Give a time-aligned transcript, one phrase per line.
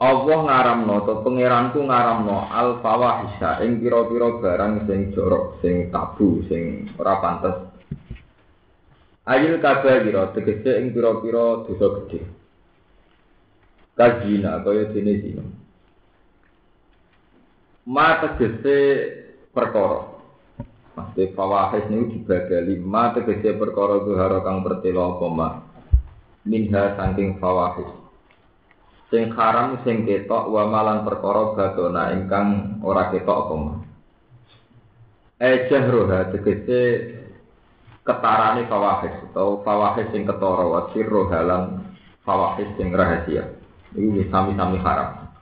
[0.00, 6.88] Allah ngaramno to pangeranku ngaramno al fawahisha ing pira-pira barang sing jorok, sing tabu, sing
[6.96, 7.68] ora pantes.
[9.28, 12.24] Ayil kabira tegese ing pira-pira dosa gedhe.
[13.92, 15.44] Kajina kaya dene zina.
[17.84, 18.76] Ma tegese
[19.52, 20.16] perkara.
[20.96, 25.48] Maksudnya fawahis ini dibadali ma tegese perkara zuhara kang pertela apa ma.
[26.48, 27.99] Minha saking fawahis
[29.10, 33.78] sing haram sing ketok wa malan perkara badona ingkang ora ketok apa mah
[35.40, 36.80] ejah roha tegese
[38.04, 41.90] ketarane fawahis atau fawahis sing ketara wa sirro halan
[42.28, 43.56] fawahis sing rahasia.
[43.90, 45.32] Iki sami-sami haram.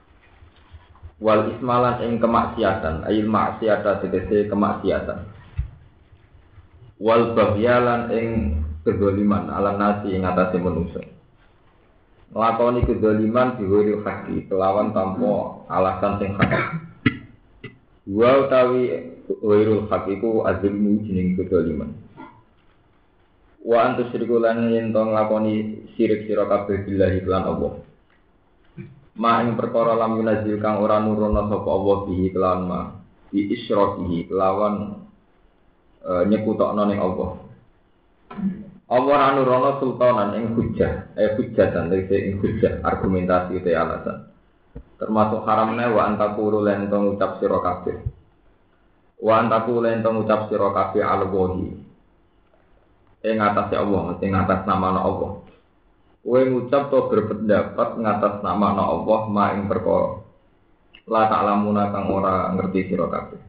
[1.19, 5.27] Wal ismalan ing kemaksiatan ayil maksiata tegese kemaksiatan.
[6.97, 8.27] Wal bahyalan ing
[8.87, 11.18] kedoliman ala nasi ing atase manusia
[12.29, 16.51] nglakoni kedzaliman diwiri haki kelawan tanpa alasan sing hak.
[18.09, 21.89] Wa utawi wirul hak iku azlimu jeneng kedzaliman.
[23.65, 27.73] Wa antus syiriku lan yen to nglakoni sirik sira kabeh billahi lan Allah.
[29.19, 32.81] Ma ing perkara lam yunazil kang ora nurono sapa Allah bihi kelawan ma
[33.27, 35.03] bi isyrakihi kelawan
[35.99, 37.29] e, nyekutokno ning Allah.
[38.89, 44.33] Allah anurono sultanan ing hujjah, eh hujjatan dari ing hujjah argumentasi itu alasan.
[44.97, 48.01] Termasuk haramnya wa antakuru lentong ucap sira kabeh.
[49.21, 51.69] Wa antaku lentong ucap sira kabeh al-wahi.
[53.29, 55.45] Ing atas Allah, ing atas nama Allah.
[56.19, 60.25] Kowe ngucap to berpendapat ngatas nama Allah ma ing perkara.
[61.09, 63.48] La ta'lamuna kang ora ngerti sira kabeh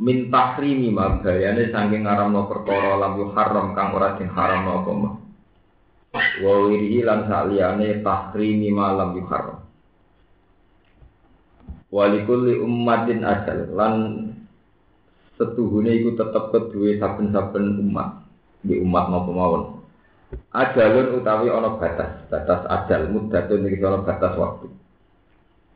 [0.00, 5.14] min tahrimi ma gayane saking ngaramno perkara lam haram kang ora den haramno apa mah
[6.40, 9.58] wa wirihi lan saliyane tahrimi ma lam haram
[11.92, 13.94] walikulli ummatin ajal lan
[15.36, 18.24] setuhune iku tetep kedue saben-saben umat
[18.62, 19.62] di umat maupun mawon.
[20.54, 24.72] Ajalun utawi ana batas batas ajal muddatun iki ana batas waktu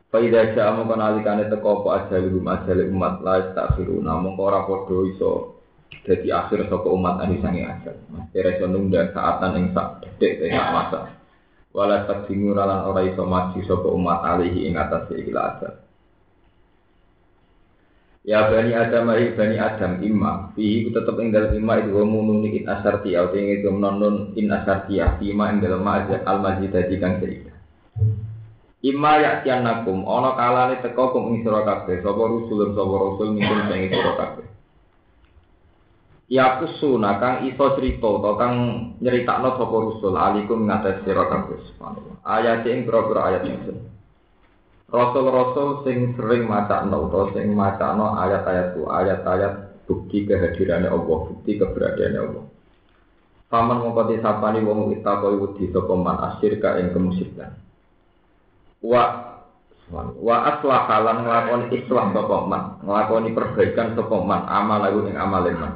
[0.07, 5.31] Faida ja'a mongko nalikane teko apa ajalihum ajal umat la istakhiruna mongko ora padha iso
[6.07, 7.95] dadi akhir saka umat ahli sange ajal.
[8.15, 10.99] Mesti reso nunda saatan ing sak detik sak masa.
[11.75, 15.73] Wala takdimu lan ora iso maju saka umat alihi ing atas ikilah ajal.
[18.27, 22.43] Ya bani Adam ai bani Adam imma fihi ku tetep ing dalem imma itu munun
[22.43, 26.95] in asarti au ing itu non in asarti ya imma ing dalem al majid dadi
[26.99, 27.46] kang cerita.
[28.87, 33.67] Ima yakian nakum, ono kalane teko kum ing sira kabeh, sapa rusul sapa rasul mungkin
[33.67, 34.47] sing sira kabeh.
[36.31, 38.53] Ya kusuna kang iso crita to kang
[39.03, 42.15] nyeritakno sapa rusul alikum ngatas sira kabeh subhanallah.
[42.23, 43.77] Ayat ing pira-pira ayat ingsun.
[44.87, 52.43] Rasul-rasul sing sering macakno utawa sing macakno ayat-ayatku, ayat-ayat bukti kehadirannya Allah, bukti keberadaannya Allah.
[53.51, 57.66] Paman mongko disapani wong itakoi wedi sapa man asyirka ing kemusyrikan
[58.83, 59.03] wa
[60.19, 62.63] wa aslah lan nglakoni islah sapa man
[63.31, 64.15] perbaikan sapa
[64.47, 65.73] amal lagu ing amale man.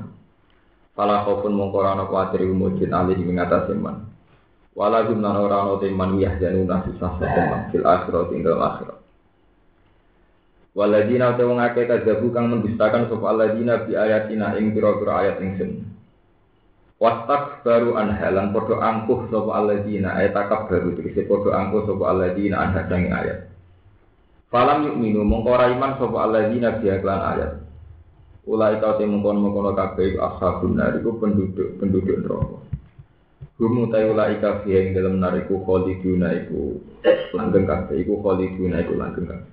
[0.91, 4.11] Fala khaufun mongko ora ana kuwatir mujin ali ing ngatasé man.
[4.75, 9.01] Wala gumna ora ana te man susah sapa man fil akhirat ing akhirat
[10.71, 15.83] Waladina te wong akeh kadzabu kang mendustakan sapa aladina bi ayatina ing pira-pira ayat ingsun
[17.01, 22.61] Wastak baru anhalan podo angkuh sopo aladina ayat takab baru tegese podo angkuh sopo aladina
[22.61, 23.49] anha sangi ayat.
[24.53, 27.51] Falam yuk minu mengkora iman sopo aladina biaklan ayat.
[28.45, 32.57] Ulai kau temu kono mengkono kabeh ashabun nariku penduduk penduduk neraka.
[33.57, 36.85] Hum utai ulai kabeh yang dalam nariku khaliduna iku
[37.33, 39.49] langgeng kabeh iku khaliduna iku langgeng kabeh.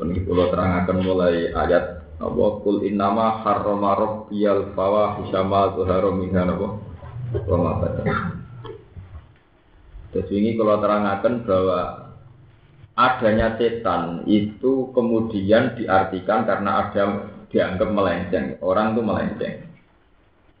[0.00, 6.68] Ini kalau terangkan mulai ayat apa kul innama harrama rabbiyal fawahisha ma zuhara minha apa
[7.48, 7.72] wa ma
[10.10, 11.80] Terus ini kalau terangkan bahwa
[12.98, 19.54] adanya setan itu kemudian diartikan karena ada dianggap melenceng, orang itu melenceng.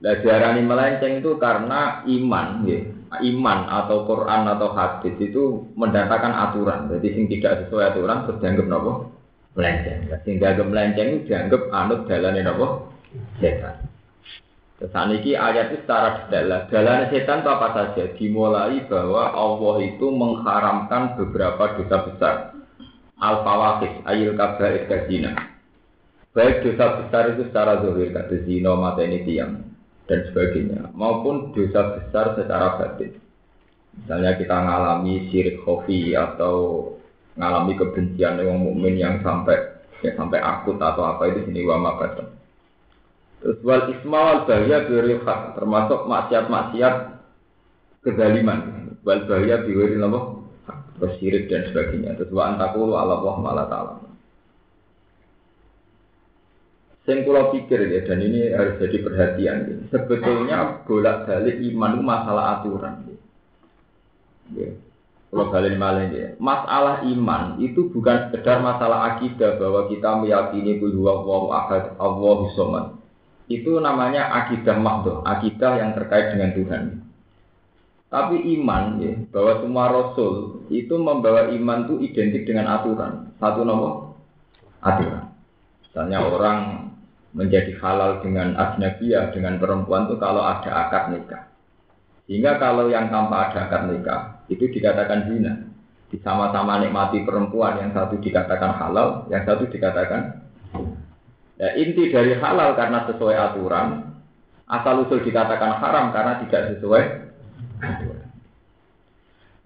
[0.00, 2.78] Nah, diarani melenceng itu karena iman, ya.
[3.10, 6.86] iman atau Quran atau hadis itu mendatangkan aturan.
[6.94, 9.19] Jadi sing tidak sesuai aturan terus dianggap nopo
[9.54, 10.10] melenceng.
[10.22, 12.68] Sehingga agak melenceng dianggap anut jalannya apa?
[13.42, 13.76] Setan.
[14.80, 16.64] Terus ini ayat itu secara detail.
[16.72, 18.04] Jalan setan itu apa saja?
[18.16, 22.34] Dimulai bahwa Allah itu mengharamkan beberapa dosa besar.
[23.20, 25.36] Al-Fawakis, Ayil Kabair Kazina.
[26.32, 29.66] Baik dosa besar itu secara zuhir, kata zino, mata ini tiang,
[30.08, 30.94] dan sebagainya.
[30.96, 33.18] Maupun dosa besar secara batin.
[34.00, 36.56] Misalnya kita mengalami syirik khofi atau
[37.38, 39.58] ngalami kebencian orang mukmin yang sampai
[40.00, 42.28] ya sampai akut atau apa itu sini wama badan.
[43.40, 44.84] Terus wal isma wal bahaya
[45.24, 46.94] hak termasuk maksiat-maksiat
[48.04, 48.60] kezaliman.
[49.06, 50.20] Wal bahaya biwiri apa?
[51.00, 51.16] Terus
[51.48, 52.20] dan sebagainya.
[52.20, 53.94] Terus wa antakulu ala Allah malah ta'ala.
[57.08, 59.56] Sing kula pikir ya, dan ini harus jadi perhatian.
[59.64, 59.76] Ya.
[59.88, 62.94] Sebetulnya bolak-balik iman itu masalah aturan.
[64.52, 64.68] Ya.
[65.30, 66.34] Kalau balik malah ya.
[66.42, 72.86] Masalah iman itu bukan sekedar masalah akidah bahwa kita meyakini bahwa Allah ahad, Allah somad.
[73.46, 76.82] Itu namanya akidah makdo, akidah yang terkait dengan Tuhan.
[78.10, 83.30] Tapi iman ya, bahwa semua rasul itu membawa iman itu identik dengan aturan.
[83.38, 84.18] Satu nomor
[84.82, 85.30] aturan.
[85.86, 86.90] Misalnya orang
[87.30, 91.46] menjadi halal dengan ajnabiyah dengan perempuan itu kalau ada akad nikah.
[92.26, 95.54] Sehingga kalau yang tanpa ada akad nikah itu dikatakan zina.
[96.26, 100.42] Sama-sama nikmati perempuan, yang satu dikatakan halal, yang satu dikatakan
[101.54, 104.18] ya, inti dari halal karena sesuai aturan,
[104.66, 107.02] asal usul dikatakan haram karena tidak sesuai
[107.78, 108.26] aturan.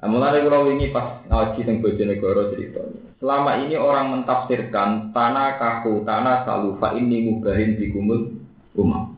[0.05, 2.93] Nah, mulai kalau ini pas ngaji tentang Bojonegoro cerita.
[3.25, 8.37] Selama ini orang mentafsirkan tanah kaku, tanah salufa ini mubahin di kumul
[8.77, 9.17] umam.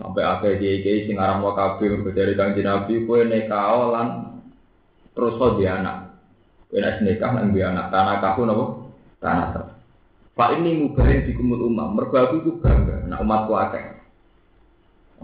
[0.00, 4.37] Sampai akhir dia kiai sing aram wakabe dari kanjeng Nabi kue nekao lan
[5.18, 6.14] terus kok dia anak.
[6.70, 8.64] Kena nikah nang dia anak tanah kaku nopo
[9.18, 9.66] tanah sah.
[10.38, 11.98] Pak ini mubahin di kumul umam.
[11.98, 13.98] Mergo aku itu bangga, nak umatku akeh.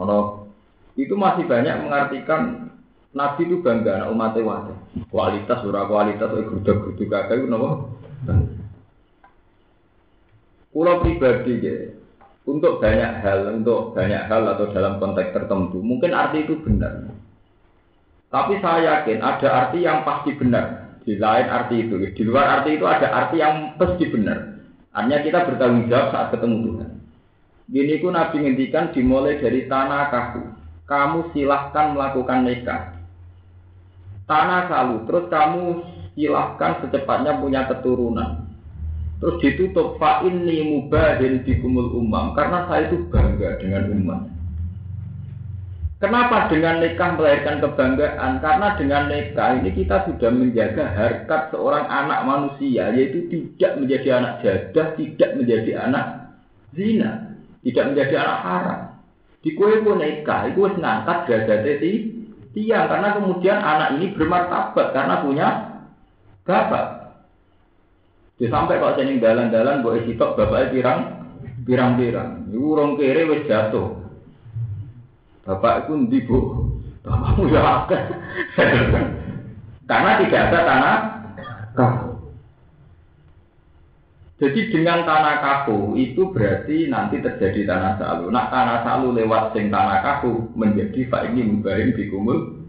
[0.02, 0.50] Ono
[0.98, 2.74] itu masih banyak mengartikan
[3.14, 4.78] Nabi itu bangga anak umatnya wadah.
[5.14, 7.94] Kualitas ora kualitas itu gudeg-gudeg kakek itu nopo.
[10.74, 11.74] Pulau pribadi ya,
[12.50, 17.14] untuk banyak hal, untuk banyak hal atau dalam konteks tertentu, mungkin arti itu benar.
[18.34, 20.90] Tapi saya yakin ada arti yang pasti benar.
[21.06, 22.02] Di lain arti itu.
[22.02, 24.58] Di luar arti itu ada arti yang pasti benar.
[24.90, 26.90] Hanya kita bertanggung jawab saat ketemu Tuhan.
[27.70, 30.50] Gini ku Nabi ngendikan dimulai dari tanah kaku.
[30.90, 32.98] Kamu silahkan melakukan nikah.
[34.26, 35.06] Tanah kalu.
[35.06, 35.62] Terus kamu
[36.18, 38.50] silahkan secepatnya punya keturunan.
[39.22, 42.34] Terus ditutup fa ini mubahin kumul umam.
[42.34, 44.33] Karena saya itu bangga dengan umat.
[46.04, 48.36] Kenapa dengan nikah melahirkan kebanggaan?
[48.44, 54.44] Karena dengan nikah ini kita sudah menjaga harkat seorang anak manusia, yaitu tidak menjadi anak
[54.44, 56.28] jadah, tidak menjadi anak
[56.76, 57.32] zina,
[57.64, 58.80] tidak menjadi anak haram.
[59.40, 61.88] Di kue pun nikah, itu harus ngangkat derajatnya
[62.52, 65.48] tiang, karena kemudian anak ini bermartabat karena punya
[66.44, 67.16] bapak.
[68.36, 71.00] Jadi sampai kalau saya dalan-dalan, boleh sitok bapaknya pirang,
[71.64, 72.44] pirang-pirang.
[72.52, 74.03] Ini urung kere wis jatuh.
[75.44, 76.38] Bapak itu ndi bu?
[77.04, 78.02] Bapakmu ya akeh.
[79.88, 80.96] Karena tidak ada tanah
[81.76, 82.10] kaku.
[84.40, 88.32] Jadi dengan tanah kaku itu berarti nanti terjadi tanah salu.
[88.32, 92.64] Nah tanah salu lewat sing tanah kaku menjadi pak ini mubahin di kumul.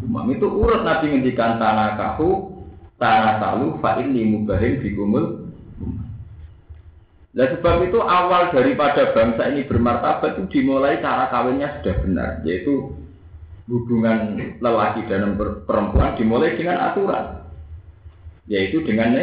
[0.00, 2.56] Umam itu urut nabi ngendikan tanah kaku,
[2.96, 5.39] tanah salu pak ini mubahin di kumul
[7.30, 12.90] Nah sebab itu awal daripada bangsa ini bermartabat itu dimulai cara kawinnya sudah benar, yaitu
[13.70, 17.46] hubungan lelaki dan perempuan dimulai dengan aturan,
[18.50, 19.14] yaitu dengan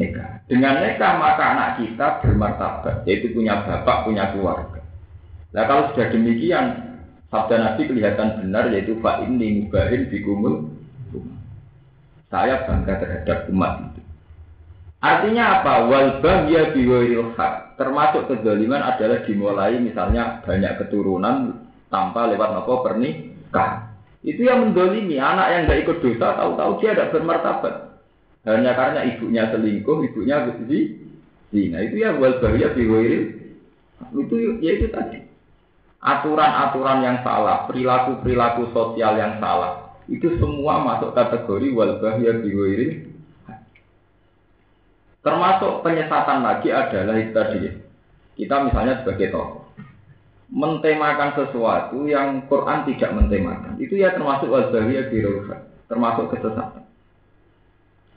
[0.00, 0.40] nikah.
[0.48, 4.80] Dengan nikah maka anak kita bermartabat, yaitu punya bapak, punya keluarga.
[5.52, 6.96] Nah kalau sudah demikian,
[7.28, 10.72] sabda Nabi kelihatan benar, yaitu fa ini mubahin bikumul.
[12.32, 13.99] Saya bangga terhadap umat itu.
[15.00, 15.88] Artinya apa?
[15.88, 17.80] Wal bahya biwairil hak.
[17.80, 21.56] Termasuk kezaliman adalah dimulai misalnya banyak keturunan
[21.88, 23.96] tanpa lewat nopo pernikahan.
[24.20, 27.74] Itu yang mendolimi anak yang tidak ikut dosa tahu-tahu dia tidak bermartabat.
[28.44, 30.44] Hanya karena ibunya selingkuh, ibunya
[31.50, 33.40] Nah itu ya wal bahaya biwiri
[34.14, 35.18] itu ya itu tadi
[36.00, 43.09] aturan-aturan yang salah, perilaku-perilaku sosial yang salah itu semua masuk kategori wal bahaya biwiri
[45.20, 47.58] termasuk penyesatan lagi adalah itu tadi
[48.40, 49.64] kita misalnya sebagai tokoh
[50.50, 55.46] mentemakan sesuatu yang Quran tidak mentemakan itu ya termasuk bahaya biwiri
[55.86, 56.84] termasuk kesesatan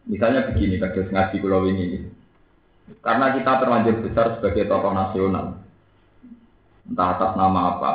[0.07, 2.13] misalnya begini kados ngaji kulo ini
[2.99, 5.63] karena kita terlanjur besar sebagai tokoh nasional,
[6.83, 7.93] entah atas nama apa,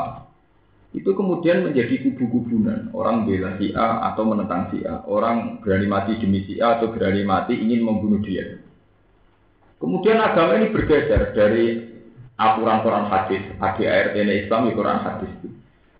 [0.96, 2.88] itu kemudian menjadi kubu-kubunan.
[2.96, 5.04] Orang bela si A atau menentang si A.
[5.04, 8.56] Orang berani mati demi si A atau berani mati ingin membunuh dia.
[9.78, 11.86] Kemudian agama ini bergeser dari
[12.34, 15.48] aturan Quran hadis, ADART Islam di Quran hadis itu.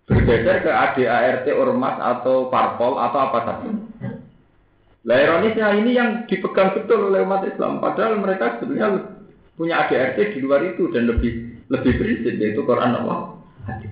[0.07, 3.71] Bergeser ke ADART ormas atau parpol atau apa saja.
[5.07, 7.79] Lah ironisnya ini yang dipegang betul oleh umat Islam.
[7.79, 9.15] Padahal mereka sebenarnya
[9.55, 13.91] punya ADRT di luar itu dan lebih lebih prinsip yaitu Quran Allah hadis.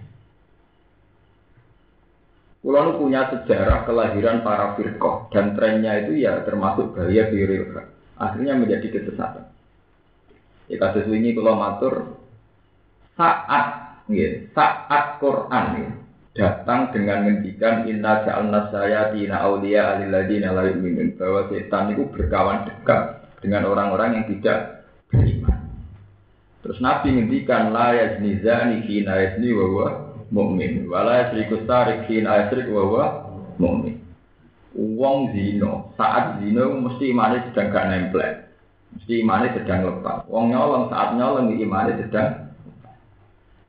[2.60, 7.88] Pulau punya sejarah kelahiran para firqoh dan trennya itu ya termasuk bahaya birilka.
[8.20, 9.57] Akhirnya menjadi kesesatan.
[10.68, 12.20] Ya kasus ini kalau matur
[13.16, 15.90] saat ya, saat Quran ya,
[16.38, 23.26] datang dengan ngendikan inna ja'alna sayatina awliya alilladina la yu'minun bahwa setan itu berkawan dekat
[23.42, 25.56] dengan orang-orang yang tidak beriman.
[26.62, 29.88] Terus Nabi ngendikan la yazni zani hina yazni wa huwa
[30.30, 33.08] mu'min wa la yasriku sarik hina yasrik wa
[35.98, 38.47] saat zino mesti imane sedang gak nempel.
[38.98, 40.26] Mesti imane sedang lepas.
[40.26, 42.48] Wong nyolong saat nyolong imane sedang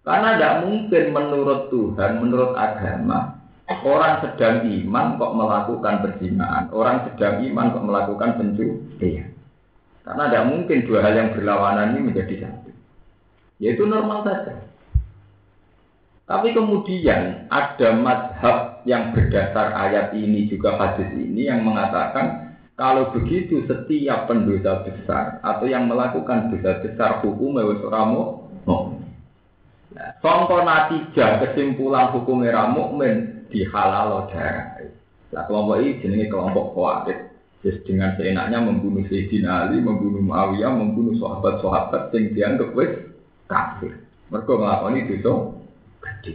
[0.09, 3.37] karena tidak mungkin menurut Tuhan, menurut agama,
[3.69, 9.37] orang sedang iman kok melakukan perzinahan, orang sedang iman kok melakukan pencurian.
[10.09, 12.73] Karena tidak mungkin dua hal yang berlawanan ini menjadi satu.
[13.61, 14.65] Yaitu normal saja.
[16.25, 22.48] Tapi kemudian ada madhab yang berdasar ayat ini juga hadis ini yang mengatakan
[22.79, 28.47] kalau begitu setiap pendosa besar atau yang melakukan dosa besar hukum wis mau
[30.23, 34.79] Songko natijah kesimpulan hukum era mukmin dihalal darah.
[35.35, 37.19] Nah, kelompok ini jenenge kelompok khawarij.
[37.59, 42.93] Jadi dengan seenaknya membunuh Sayyidina Ali, membunuh Muawiyah, membunuh sahabat-sahabat yang dianggap wis
[43.51, 44.07] kafir.
[44.31, 45.35] Mereka melakukan itu
[45.99, 46.33] gede.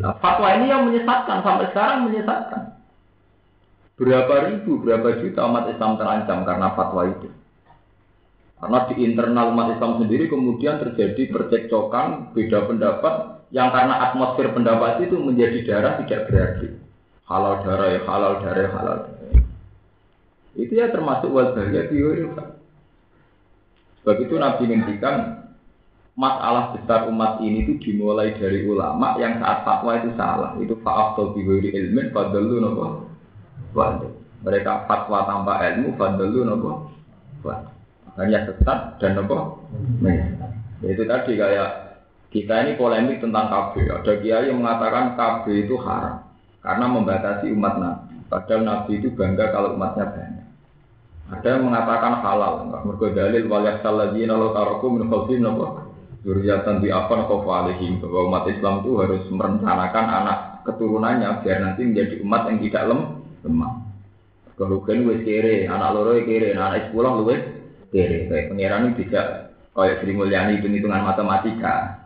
[0.00, 2.77] Nah, fatwa ini yang menyesatkan sampai sekarang menyesatkan.
[3.98, 7.28] Berapa ribu, berapa juta umat Islam terancam karena fatwa itu.
[8.58, 13.14] Karena di internal umat Islam sendiri kemudian terjadi percekcokan, beda pendapat,
[13.50, 16.68] yang karena atmosfer pendapat itu menjadi darah tidak berarti.
[17.26, 19.42] Halal darah ya halal darah ya halal darah.
[20.58, 22.22] Itu ya termasuk wajahnya teori.
[24.02, 25.16] Sebab itu Nabi ngendikan
[26.18, 30.54] masalah besar umat ini itu dimulai dari ulama yang saat fatwa itu salah.
[30.58, 33.07] Itu fa'aftal biwiri ilmin fadalu nopo.
[34.38, 36.94] Mereka fatwa tanpa ilmu fadalu nopo
[38.18, 39.62] hanya sesat dan nopo.
[40.02, 41.70] Ya, itu tadi kayak
[42.34, 43.86] kita ini polemik tentang KB.
[44.02, 46.26] Ada kiai yang mengatakan KB itu haram
[46.62, 48.14] karena membatasi umat Nabi.
[48.26, 50.46] Padahal Nabi itu bangga kalau umatnya banyak.
[51.28, 55.88] Ada yang mengatakan halal, mergo dalil walyak saladina lo taroku min khalfin nopo
[56.26, 62.14] Zuriatan apa nopo alihim bahwa umat Islam itu harus merencanakan anak keturunannya biar nanti menjadi
[62.26, 63.00] umat yang tidak lem
[63.44, 63.72] lemah.
[64.58, 67.42] Kalau kan wes kere, anak loro kere, anak sekolah luwes
[67.94, 68.26] kiri.
[68.26, 69.20] Kayak pengiran ini bisa
[69.70, 72.02] kayak Sri Mulyani hitung-hitungan matematika.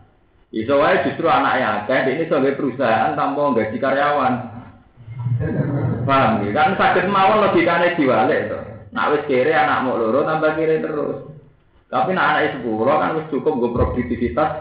[0.53, 4.33] Iso wae justru anak yang akeh ini sebagai perusahaan tanpa gaji karyawan.
[6.05, 6.51] Paham ya?
[6.53, 8.59] Kan sakit mawon logikane diwalik to.
[8.93, 11.25] Nak wis kere anak mau loro tambah kere terus.
[11.89, 14.51] Tapi nak anak sepuluh kan wis cukup gue produktivitas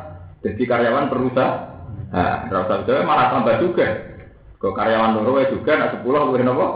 [0.40, 1.72] jadi karyawan perusahaan.
[2.12, 4.11] Nah, itu malah tambah juga.
[4.62, 6.66] Kok karyawan loro juga nak sepuluh gue nopo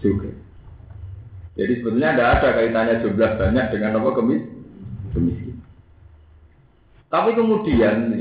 [0.00, 0.32] juga.
[1.52, 4.42] Jadi sebetulnya tidak ada kaitannya jumlah banyak dengan apa kemis
[5.12, 5.56] kemiskin.
[7.12, 8.16] Tapi kemudian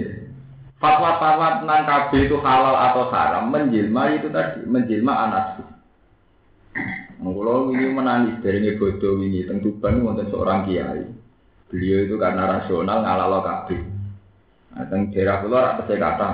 [0.83, 5.69] fatwa-fatwa tentang KB itu halal atau haram menjelma itu tadi menjelma anarkis.
[7.23, 11.07] Kalau ini menangis dari bodoh ini tentu ban untuk seorang kiai.
[11.71, 13.67] Beliau itu karena rasional ngalalo KB.
[14.75, 16.27] Nah, daerah keluar apa saya kata,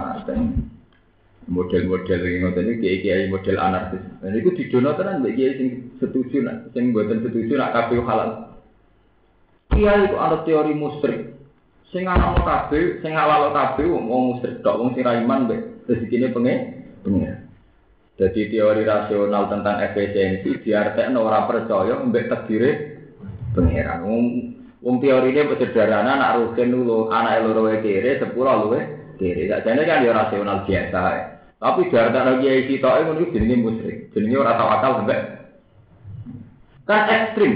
[1.48, 4.04] model-model yang ngoten iki kiai-kiai model anarkis.
[4.20, 5.68] Dan itu didono tenan mbek kiai sing
[6.00, 8.30] setuju nak sing mboten setuju nak kabeh halal.
[9.72, 11.40] Kiai itu ada teori musyrik.
[11.88, 16.36] Sing ana kabeh, sing halal kabeh wong musyrik tok wong sing ra iman mbek rezekine
[16.36, 16.56] penge
[17.08, 17.48] pengen.
[18.18, 22.72] Jadi teori rasional tentang efisiensi diartekno ora percaya mbek takdire
[23.56, 24.04] pangeran.
[24.84, 28.80] Wong teori ini sederhana anak rugen dulu, anak loro kere, sepuluh luwe
[29.16, 29.48] kere.
[29.48, 31.02] Jadi kan dia rasional biasa.
[31.16, 31.37] Ya.
[31.58, 33.98] Tapi darah lagi isi tau ngono iku jenenge musyrik.
[34.14, 35.38] Jenenge ora tawakal sampai
[36.88, 37.54] kan ekstrim.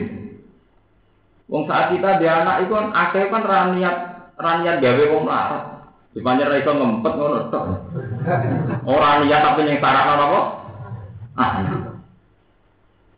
[1.48, 3.96] Wong saat kita dia anak itu kan akhir kan raniat
[4.41, 5.63] raniat gawe wong larat.
[6.12, 7.65] Dipanjer ra iso ngempet ngono tok.
[8.89, 10.41] Ora niat tapi yang sarakno apa?
[11.39, 11.51] Ah.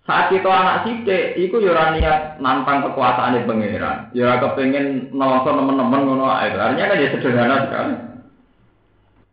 [0.04, 4.12] Saat kita anak sithik, iku yo ora niat nantang kekuasaan pangeran.
[4.12, 6.52] Ya ora kepengin nelongso teman-teman ngono ae.
[6.52, 8.13] Artinya kan ya sederhana sekali.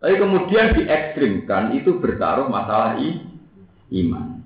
[0.01, 3.21] Tapi kemudian diekstrimkan itu bertaruh masalah i,
[4.01, 4.41] iman.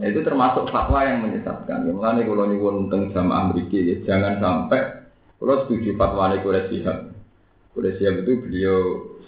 [0.00, 1.86] Nah, itu termasuk fatwa yang menyesatkan.
[1.86, 4.80] Ya, mulanya kalau nyuwun tentang jamaah Amerika ya jangan sampai
[5.38, 6.98] kalau setuju fatwa ini Quraish Shihab.
[7.76, 8.78] Quraish Shihab itu beliau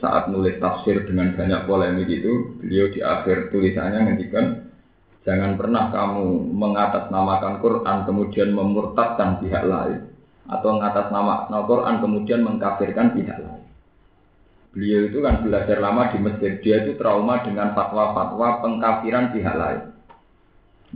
[0.02, 4.46] saat nulis tafsir dengan banyak polemik itu, beliau di akhir tulisannya ngendikan
[5.22, 10.10] Jangan pernah kamu mengatasnamakan Quran kemudian memurtadkan pihak lain
[10.50, 13.61] atau mengatasnamakan Quran kemudian mengkafirkan pihak lain.
[14.72, 19.82] Beliau itu kan belajar lama di Mesir, dia itu trauma dengan fatwa-fatwa pengkafiran pihak lain.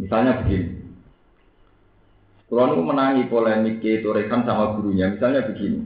[0.00, 0.86] Misalnya begini,
[2.46, 5.82] kalau menangi polemik itu rekan sama gurunya, misalnya begini.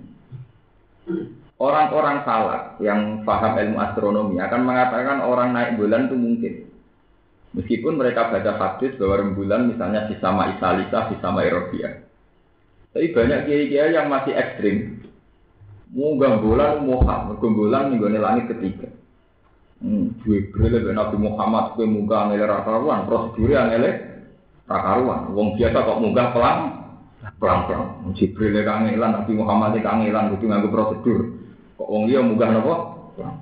[1.60, 6.54] Orang-orang salah yang paham ilmu astronomi akan mengatakan orang naik bulan itu mungkin.
[7.50, 12.06] Meskipun mereka baca hadis bahwa rembulan misalnya sama Isalisa, sama Eropia.
[12.94, 15.04] Tapi banyak kiai-kiai yang masih ekstrim.
[15.90, 18.86] Mau bulan, ham, bulan minggu langit ketiga.
[19.80, 23.90] Hmm, Jibril lebih Nabi Muhammad kue munggah ngele rakaruan, prosedur yang ngele
[24.68, 25.32] rakaruan.
[25.32, 26.58] Wong biasa kok munggah pelan,
[27.40, 28.12] pelan pelan.
[28.12, 31.20] Jibril kangelan, Nabi Muhammad kangelan, itu nganggo prosedur.
[31.80, 32.48] Kok wong dia munggah?
[33.16, 33.36] Pelan.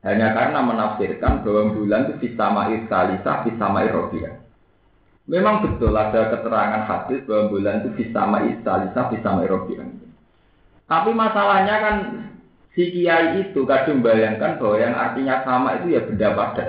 [0.00, 4.32] Hanya karena menafsirkan bahwa bulan itu fisama iskalisa, fisama irobiah.
[5.28, 9.99] Memang betul ada keterangan hadis bahwa bulan itu fisama iskalisa, fisama irobiah.
[10.90, 11.96] Tapi masalahnya kan
[12.74, 16.68] si kiai itu kadang bayangkan bahwa yang artinya sama itu ya benda padat.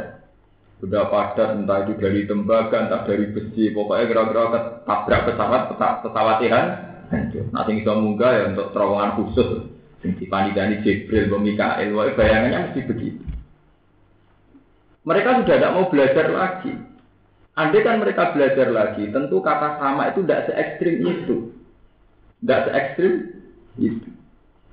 [0.78, 4.44] Benda padat entah itu dari tembaga, entah dari besi, pokoknya kira-kira
[4.86, 5.62] tabrak pesawat,
[6.06, 6.66] pesawat Tuhan.
[7.50, 9.50] Nanti bisa munggah ya untuk terowongan khusus.
[10.06, 13.22] Sing dipanidani Jibril, Mikael, bayangannya mesti begitu.
[15.02, 16.74] Mereka sudah tidak mau belajar lagi.
[17.58, 21.36] Andai kan mereka belajar lagi, tentu kata sama itu tidak se ekstrim itu.
[22.42, 23.14] Tidak se ekstrim
[23.80, 24.10] itu.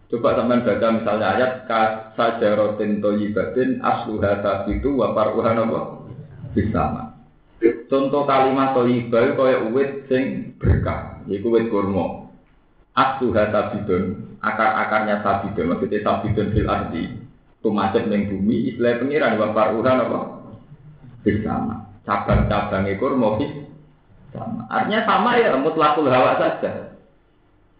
[0.08, 6.08] Coba teman baca misalnya ayat kasajarotin toyibatin asluha sabitu wa paruha nopo
[6.56, 7.12] bisama.
[7.88, 12.30] Contoh kalimat toyibah kaya uwit sing berkah, yaitu uwit kurma.
[12.96, 17.04] Asluha sabidun, akar-akarnya sabidun, maksudnya sabidun fil ardi.
[17.58, 20.20] Tumacet neng bumi, istilah pengiran, wafar uran apa?
[21.26, 21.74] Bersama.
[22.06, 23.36] Cabang-cabang ekor mau
[24.30, 24.64] sama.
[24.70, 26.97] Artinya sama ya, mutlakul hawa saja.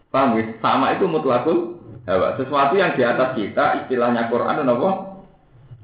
[0.09, 0.45] Paham ya?
[0.65, 2.37] Sama itu mutlakul hawa.
[2.41, 4.91] Sesuatu yang di atas kita, istilahnya Quran, apa?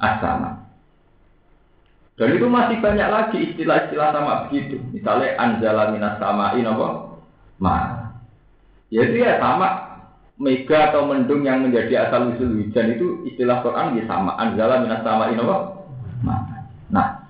[0.00, 0.50] Asama.
[2.14, 4.78] Dan itu masih banyak lagi istilah-istilah sama begitu.
[4.94, 6.86] Misalnya anjala minas samain apa?
[7.58, 7.76] Ma.
[8.94, 9.98] Ya itu ya sama
[10.38, 15.02] mega atau mendung yang menjadi asal usul hujan itu istilah Quran ya sama anzala minas
[15.02, 15.56] sama apa?
[16.90, 17.23] Nah,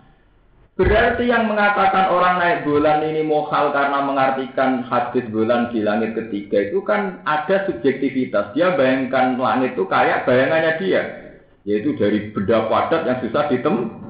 [0.74, 6.70] berarti yang mengatakan orang naik bulan ini mohal karena mengartikan hadis bulan di langit ketiga
[6.70, 8.54] itu kan ada subjektivitas.
[8.58, 11.02] Dia bayangkan langit itu kayak bayangannya dia,
[11.62, 14.02] yaitu dari benda padat yang susah ditem.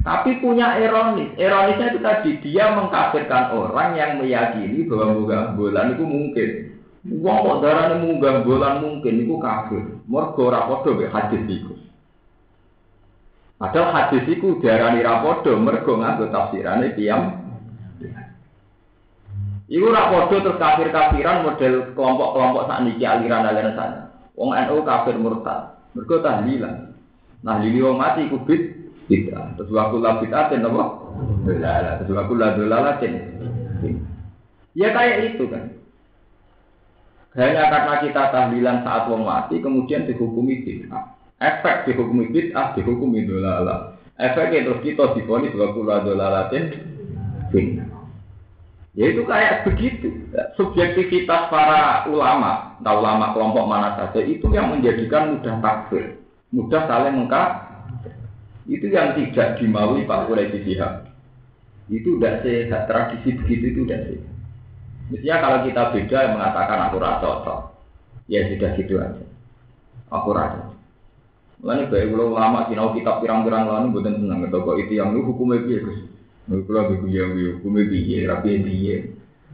[0.00, 1.36] Tapi punya ironis.
[1.36, 6.50] Ironisnya itu tadi dia mengkafirkan orang yang meyakini bahwa bulan itu mungkin.
[7.00, 9.80] Wong kok darane munggah bolan mungkin iku kafir.
[10.04, 11.72] Mergo padha mek hadis iku.
[13.60, 17.36] Padahal hadis iku diarani ra padha mergo nganggo tafsirane piyam.
[19.68, 24.00] Iku ora padha terus kafir-kafiran model kelompok-kelompok sakniki aliran-aliran sana.
[24.32, 25.76] Wong NU kafir murtad.
[25.92, 26.96] Mergo tahlilan.
[27.44, 28.80] Nah, lili wong mati iku bid
[29.12, 29.52] bid'ah.
[29.60, 30.84] Terus waktu la bid'atin apa?
[31.44, 31.92] Dolalah.
[32.00, 33.14] Terus waktu la dolalatin.
[34.72, 35.68] Ya kayak itu kan.
[37.36, 41.19] Hanya karena kita tahlilan saat wong mati, kemudian dihukumi bid'ah.
[41.40, 43.96] Efek dihukumi bid'ah, dihukumi dolala.
[44.20, 46.68] Efeknya terus kita difonis wa kula dolalatin
[47.48, 48.00] bid'ah.
[48.98, 50.10] Ya itu kayak begitu.
[50.58, 56.18] Subjektivitas para ulama, entah ulama kelompok mana saja, itu yang menjadikan mudah takfir.
[56.50, 57.70] Mudah saling mengkaf.
[58.66, 61.06] Itu yang tidak dimaui Pak Quraisy Sihab.
[61.86, 62.82] Itu tidak sehat.
[62.90, 64.30] Tradisi begitu itu tidak sehat.
[65.10, 67.60] Mestinya kalau kita beda mengatakan aku rasa cocok,
[68.30, 69.24] ya sudah gitu aja.
[70.14, 70.70] Aku rasa.
[71.60, 75.60] Lalu baik kalau ulama sinau kitab pirang-pirang lalu bukan senang kok itu yang lu hukumnya
[75.60, 75.84] biar.
[76.48, 77.24] Lu kalau begitu ya
[77.56, 78.96] hukumnya biar rapi dia.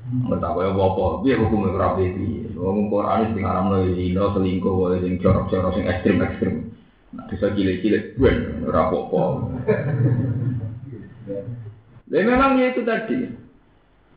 [0.07, 2.47] Nggak tahu ya apa, dia hukum rapi ini.
[2.55, 6.55] Ngomong Quran itu haram loh, zina, selingkuh, boleh sing jorok-jorok, sing ekstrim-ekstrim.
[7.11, 8.33] Nah, bisa cilik-cilik, gue
[8.71, 9.51] rapopo.
[12.07, 13.35] Dan memang itu tadi.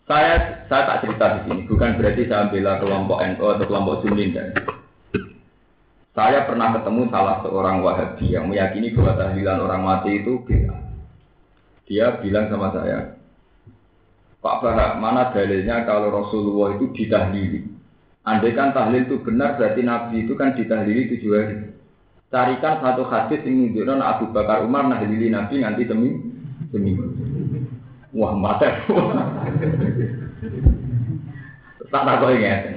[0.06, 4.34] Saya saya tak cerita di sini, bukan berarti saya bela kelompok NU atau kelompok Sunni
[4.34, 4.54] dan
[6.20, 10.76] saya pernah ketemu salah seorang Wahabi yang meyakini bahwa tahlilan orang mati itu beda.
[11.88, 13.16] Dia bilang sama saya,
[14.44, 17.72] Pak Bahak, mana dalilnya kalau Rasulullah itu ditahlili?
[18.28, 21.56] Andai kan tahlil itu benar, berarti Nabi itu kan ditahlili tujuh hari.
[22.28, 26.20] Carikan satu hadis yang menunjukkan Abu Bakar Umar nahlili Nabi nanti demi
[26.68, 27.16] seminggu.
[28.12, 28.68] Wah, mata.
[31.90, 32.76] tak tak kau ingat.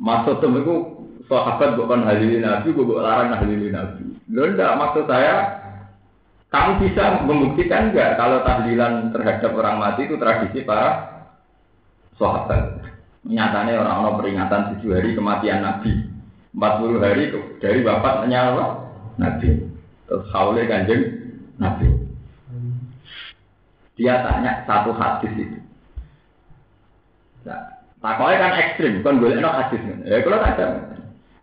[0.00, 0.97] Maksud itu
[1.28, 4.16] sahabat bukan halili Nabi, bukan larang halili Nabi.
[4.32, 5.34] Lo ndak maksud saya
[6.48, 11.20] kamu bisa membuktikan enggak kalau tahlilan terhadap orang mati itu tradisi para
[12.16, 12.80] sahabat.
[13.28, 15.92] Nyatanya orang-orang peringatan tujuh hari kematian Nabi.
[16.56, 17.24] 40 hari
[17.60, 18.56] dari bapaknya
[19.20, 19.68] Nabi.
[20.08, 21.02] Terus kanjeng
[21.60, 21.86] Nabi.
[24.00, 25.58] Dia tanya satu hadis itu.
[27.44, 29.82] Nah, takoi kan ekstrim, kan boleh no hadis.
[30.06, 30.87] Ya kalau ada,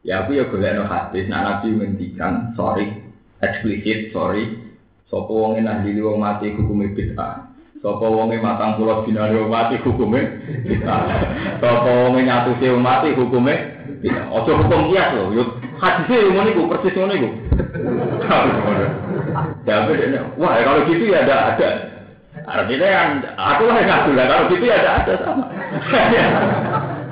[0.05, 1.25] ya aku ya boleh no hadis.
[1.25, 2.93] Nah Nabi menghentikan, sorry,
[3.41, 4.61] eksplisit, sorry.
[5.09, 7.49] Sopo wonge nahdili wong mati hukumnya bid'ah.
[7.81, 10.29] Sopo wonge matang pulau binari wong mati hukumnya
[10.65, 11.01] bid'ah.
[11.57, 13.55] Sopo wonge nyatusi wong mati hukumnya
[14.01, 14.29] bid'ah.
[14.33, 15.49] Ojo hukum kias loh, yuk
[15.81, 17.33] hadisnya yang ini persis ini gue.
[19.65, 19.81] Ya,
[20.37, 21.69] wah kalau gitu ya ada ada.
[22.45, 24.25] Artinya yang aku lah yang ngaku lah.
[24.29, 25.45] Kalau gitu ya ada ada sama.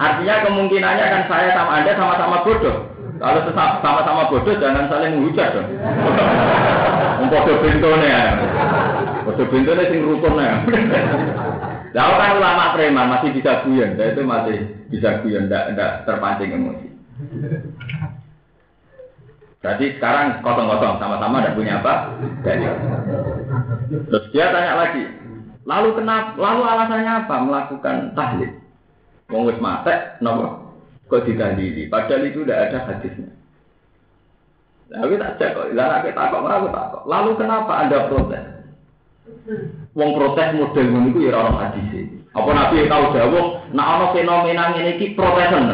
[0.04, 2.78] Artinya kemungkinannya kan saya sama anda sama-sama bodoh.
[3.24, 3.40] Kalau
[3.80, 5.68] sama-sama bodoh jangan saling menghujat dong.
[7.32, 8.24] Bodoh bintone ya.
[9.24, 10.54] Bodoh bintone sing rukun ya.
[11.94, 14.58] Lalu kan ulama preman masih bisa guyon, saya itu masih
[14.90, 16.90] bisa guyon, tidak terpancing emosi.
[19.62, 22.18] Jadi sekarang kosong-kosong sama-sama tidak punya apa?
[22.42, 22.66] Jadi,
[24.10, 25.06] terus dia tanya lagi,
[25.64, 26.36] Lalu kenapa?
[26.36, 28.52] Lalu alasannya apa melakukan tahlil?
[29.34, 30.78] Wong wis mate, nopo?
[31.10, 31.90] Kok ditahlili?
[31.90, 33.34] Padahal itu tidak ada hadisnya.
[34.94, 37.02] Lalu tak cek kok, lalu kita kok, lalu tak.
[37.10, 38.46] Lalu kenapa anda protes?
[39.98, 43.48] Wong protes model itu ya orang hadis Apa nabi tahu jawab?
[43.74, 45.66] Nah ono fenomena ini ki protesan.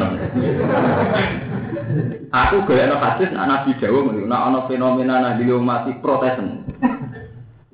[2.31, 5.91] Aku gak ono hadis, nah nabi jawab, nah ono fenomena nah di mati.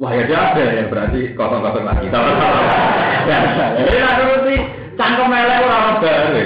[0.06, 0.22] Wah ya
[0.54, 2.14] ada ya berarti kosong-kosong lagi.
[2.14, 3.38] ya,
[3.74, 4.56] ini nak nuruti
[4.94, 6.44] cangkem melek orang baru.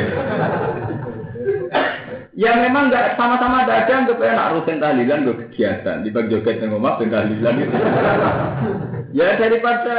[2.39, 6.63] Ya memang nggak sama-sama ada ada nggak nak rutin tahlilan gue kegiatan di bagi joget
[6.63, 7.77] yang ngomong dan tahlilan itu.
[9.11, 9.95] ya daripada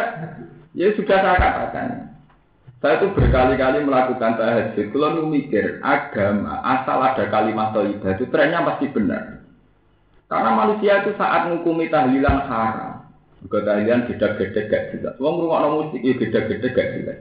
[0.73, 1.89] ya sudah saya katakan.
[2.81, 4.89] Saya itu berkali-kali melakukan tahajud.
[4.89, 9.45] Kalau mikir agama asal ada kalimat thayyibah itu trennya pasti benar.
[10.33, 13.00] Karena manusia itu saat menghukumi tahlilan haram
[13.41, 15.15] juga gede-gede gak jelas.
[15.17, 17.19] Wong rumah musik ya gede-gede gak jelas.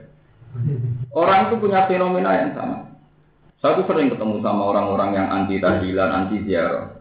[1.14, 2.78] Orang itu punya fenomena yang sama.
[3.60, 6.96] Saya tuh sering ketemu sama orang-orang yang anti tahlilan, anti ziarah.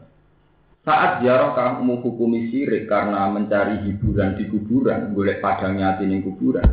[0.84, 6.68] Saat ziarah kamu hukumi sirik karena mencari hiburan di kuburan, boleh padangnya di kuburan.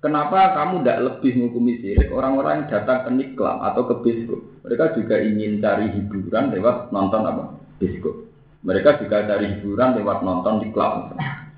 [0.00, 4.40] Kenapa kamu tidak lebih menghukumi sirik orang-orang yang datang ke niklam atau ke biskop?
[4.62, 7.44] Mereka juga ingin cari hiburan lewat nonton apa?
[7.80, 8.14] Biskop.
[8.62, 11.16] Mereka juga cari hiburan lewat nonton di klub.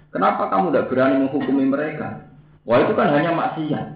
[0.09, 2.25] Kenapa kamu tidak berani menghukumi mereka?
[2.65, 3.87] Wah itu kan hanya maksiat.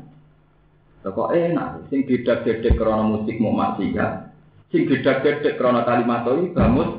[1.03, 4.31] Kok enak, sing gedak-gedek karena musik mau maksiat,
[4.71, 6.91] sing gedak-gedek karena kalimat itu bamus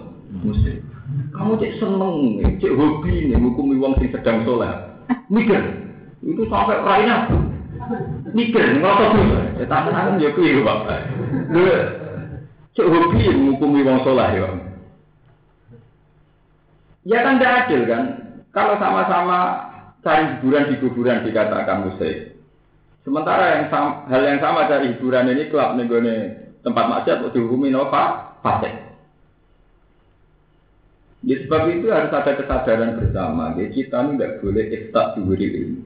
[0.43, 0.83] musik.
[1.31, 4.97] Kamu cek seneng, cek hobi nih menghukumi wong sing sedang sholat.
[5.31, 5.61] Mikir,
[6.19, 7.31] itu sampai raina.
[8.33, 9.23] Mikir, ngerasa tuh.
[9.61, 10.99] Ya tangan ya kuih bapak.
[12.75, 14.47] Cek hobi menghukumi wong sholat ya.
[17.03, 18.03] Ya kan tidak adil kan?
[18.53, 19.37] Kalau sama-sama
[20.05, 22.37] cari hiburan di kuburan dikatakan musik.
[23.01, 25.89] Sementara yang sama, hal yang sama cari hiburan ini klub nih
[26.61, 28.93] tempat maksiat untuk dihukumi nova fasik.
[31.23, 33.55] Ya, sebab itu harus ada kesadaran bersama.
[33.55, 35.81] Ya, kita ini tidak boleh istak diberi ilmu.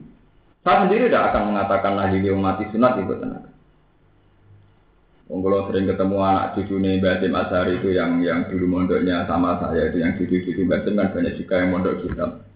[0.66, 3.46] Saya sendiri tidak akan mengatakan lagi dia mati sunat itu tenang.
[5.28, 9.92] Kalau sering ketemu anak cucu nih Basim Asari itu yang yang dulu mondoknya sama saya
[9.92, 12.47] itu yang cucu-cucu Basim kan banyak juga yang mondok kita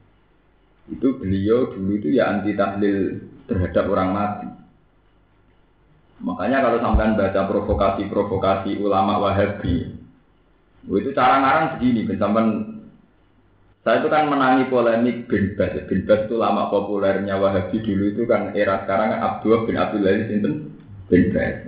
[0.90, 4.48] itu beliau dulu itu ya anti tahlil terhadap orang mati.
[6.22, 9.90] Makanya kalau sampean baca provokasi-provokasi ulama Wahabi,
[10.86, 12.46] itu cara ngarang begini, sampean
[13.82, 15.74] Saya itu kan menangi polemik bin Bas.
[15.90, 20.06] Bin Bas itu lama populernya Wahabi dulu itu kan era sekarang kan Abdul bin Abdul
[20.06, 20.30] Aziz
[21.10, 21.66] bin Bas.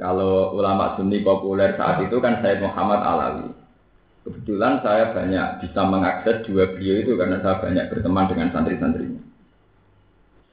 [0.00, 3.52] Kalau ulama Sunni populer saat itu kan Said Muhammad Alawi.
[4.30, 9.22] Kebetulan saya banyak bisa mengakses dua beliau itu karena saya banyak berteman dengan santri-santrinya.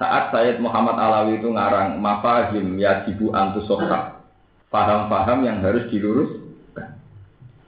[0.02, 4.26] Saat Said Muhammad Alawi itu ngarang mafahim yajibu antusohak,
[4.74, 6.98] paham-paham yang harus diluruskan.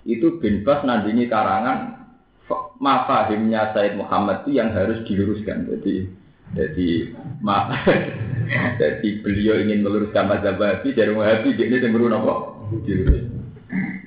[0.01, 0.81] Itu bin Bas
[1.29, 2.09] karangan
[2.81, 5.69] mafahimnya Said Muhammad itu yang harus diluruskan.
[5.69, 6.09] Jadi
[6.57, 7.13] jadi
[7.45, 7.85] maaf,
[8.81, 12.33] jadi beliau ingin meluruskan mazhab Wahabi dari Wahabi dia ini yang apa?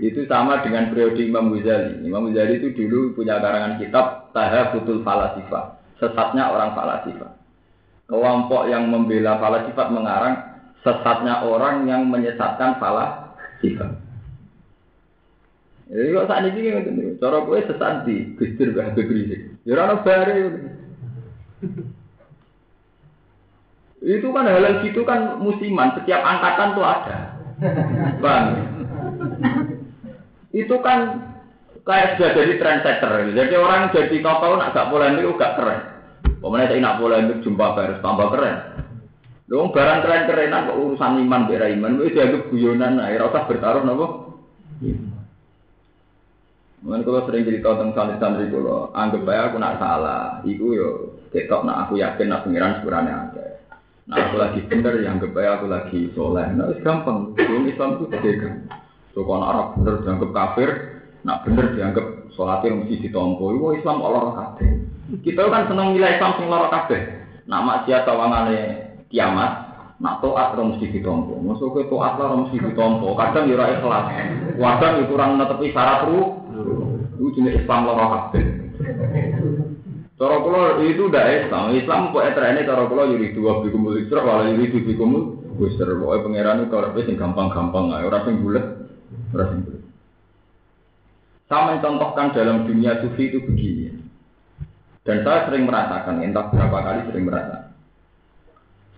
[0.02, 2.02] Itu sama dengan periode Imam Ghazali.
[2.02, 7.30] Imam Ghazali itu dulu punya karangan kitab Tahafutul Falasifah, sesatnya orang falasifah.
[8.10, 10.34] Kelompok yang membela falasifat mengarang
[10.82, 13.94] sesatnya orang yang menyesatkan falasifah.
[15.92, 19.40] Jadi kok saat ini gitu, cara gue sesat di Gusdur Habib Rizik.
[19.68, 20.40] Ya bare.
[24.00, 27.18] Itu kan hal gitu kan musiman, setiap angkatan tuh ada.
[28.18, 28.71] Bang.
[30.52, 31.32] Itu kan
[31.82, 33.12] kayak sudah jadi trendsetter.
[33.34, 35.80] Jadi orang jadi tahu nak gak polemik gak keren.
[36.38, 38.56] Pemenang saya nak polemik jumpa baris tambah keren.
[39.52, 44.06] Dong barang keren-kerenan kok urusan iman bera iman itu dianggap guyonan, nah, rasa bertaruh nopo.
[46.82, 50.88] Mungkin kalau sering cerita tentang santri-santri kalau anggap aja aku nak salah, iku yo
[51.30, 53.46] ketok nak aku yakin nak pengiran sebenarnya ada.
[54.08, 56.48] Nah aku lagi bener, yang anggap aku lagi soleh.
[56.56, 58.50] Nah gampang, belum Islam itu beda.
[59.12, 60.68] So Arab bener dianggap kafir,
[61.20, 63.52] nak bener dianggap sholatnya mesti ditompo.
[63.52, 64.68] Itu Islam Allah kabeh.
[65.20, 67.00] Kita kan seneng nilai Islam sing loro kabeh.
[67.44, 68.58] Nak maksiat tawangane
[69.12, 69.52] kiamat,
[70.00, 71.36] nak toat ora mesti ditompo.
[71.44, 73.12] Masuk ke toat ora mesti ditompo.
[73.12, 74.06] Kadang ya ora ikhlas.
[74.56, 76.20] Kadang ya kurang netepi syarat ru
[77.20, 78.44] itu jenis Islam loro kabeh.
[80.16, 81.74] Cara kula itu udah Islam.
[81.76, 85.84] Islam kok etrene cara kula yuri dua bikumul isra wala yuri bikumul busur.
[85.98, 88.81] Pokoke pangeran itu ora sing gampang-gampang ae, ora sing bulet,
[89.32, 89.84] ora sing bulet.
[91.50, 93.92] Sama contohkan dalam dunia sufi itu begini.
[95.02, 97.74] Dan saya sering merasakan, entah berapa kali sering merasakan.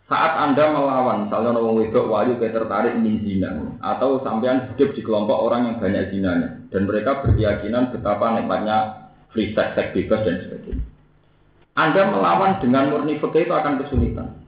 [0.05, 5.01] Saat Anda melawan, misalnya orang wedok wali kayak tertarik ingin zina, atau sampean hidup di
[5.01, 10.37] kelompok orang yang banyak zinanya, dan mereka berkeyakinan betapa nikmatnya free sex, seks bebas dan
[10.45, 10.85] sebagainya.
[11.75, 14.45] Anda melawan dengan murni fikih itu akan kesulitan.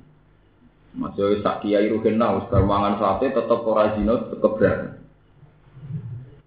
[0.94, 4.95] Masih sak kiai ruhena, usbar mangan sate tetap ora zina tetap keberatan.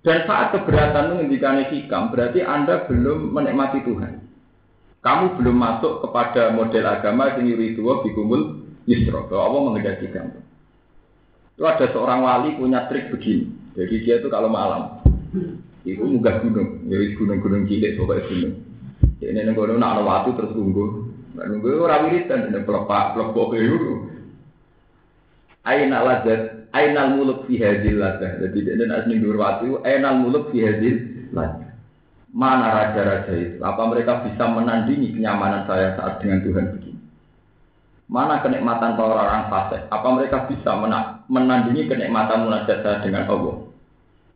[0.10, 4.26] Dan saat keberatan itu ngendikane hikam, berarti Anda belum menikmati Tuhan.
[5.06, 10.42] Kamu belum masuk kepada model agama yang yuridu bikumul Yusro, bahwa Allah mengendaki gampang.
[11.54, 13.54] Itu ada seorang wali punya trik begini.
[13.78, 14.98] Jadi dia itu kalau malam,
[15.86, 18.56] itu munggah gunung, jadi gunung-gunung cilik pokoknya gunung.
[19.22, 21.06] Jadi ini gunung ada waktu terus tunggu.
[21.38, 24.10] Nunggu orang wiridan, ini pelepak, pelepok itu.
[25.62, 28.42] Aina lazat, aina muluk fi hadil lazat.
[28.42, 30.98] Jadi ini nak seninggur waktu, aina muluk fi hadil
[31.34, 31.70] lazat.
[32.30, 33.58] Mana raja-raja itu?
[33.58, 37.02] Apa mereka bisa menandingi kenyamanan saya saat dengan Tuhan begini?
[38.10, 39.86] Mana kenikmatan para orang fasik?
[39.90, 40.78] Apa mereka bisa
[41.30, 43.66] menandingi kenikmatan munajat saya dengan Allah?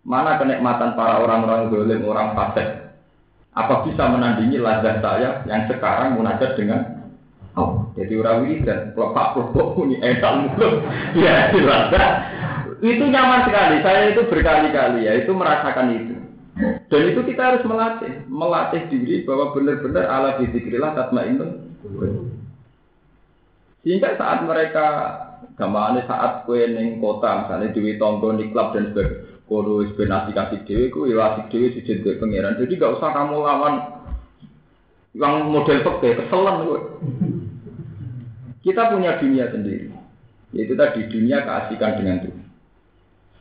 [0.06, 2.66] Mana kenikmatan para orang-orang dolim, orang fasik?
[3.54, 6.93] Apa bisa menandingi lazat saya yang sekarang munajat dengan
[7.54, 7.86] Allah?
[7.94, 10.34] Jadi orang dan lepak lepak ini enak
[11.24, 12.12] ya lazat.
[12.84, 13.76] Itu nyaman sekali.
[13.80, 16.16] Saya itu berkali-kali ya, itu merasakan itu.
[16.92, 21.74] Dan itu kita harus melatih, melatih diri bahwa benar-benar ala bizikrillah tatmainnun.
[23.82, 24.88] Sehingga saat mereka
[25.56, 30.60] gamane saat kue neng kota misalnya di tonggo di klub dan sebagainya kono wis kasih
[30.66, 33.76] dewi ku ya asik dewi sujud pangeran jadi gak usah kamu lawan
[35.14, 36.80] yang model peke keselan gue
[38.64, 39.92] kita punya dunia sendiri
[40.56, 42.44] yaitu tadi dunia keasikan dengan Tuhan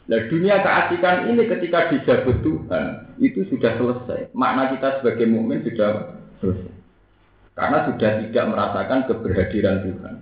[0.03, 4.35] Nah dunia keasikan ini ketika dijabut Tuhan itu sudah selesai.
[4.35, 6.75] Makna kita sebagai mukmin sudah selesai.
[7.55, 10.15] Karena sudah tidak merasakan keberhadiran Tuhan.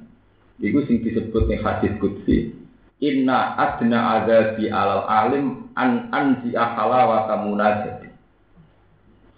[0.61, 2.53] Iku sing disebut ning hadis qudsi.
[3.01, 8.13] Inna adna azabi alal alim an anzi akhala wa tamunajat.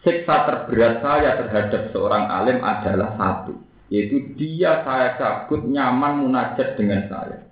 [0.02, 3.54] Siksa terberat saya terhadap seorang alim adalah satu,
[3.92, 7.44] yaitu dia saya cabut nyaman munajat dengan saya.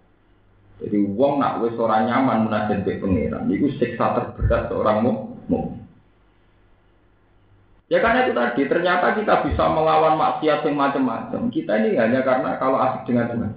[0.80, 5.84] Jadi wong nak wis ora nyaman munajat be pangeran, iku siksa terberat seorang mukmin.
[7.92, 11.52] Ya karena itu tadi, ternyata kita bisa melawan maksiat yang macam-macam.
[11.52, 13.52] Kita ini hanya karena kalau asik dengan Tuhan.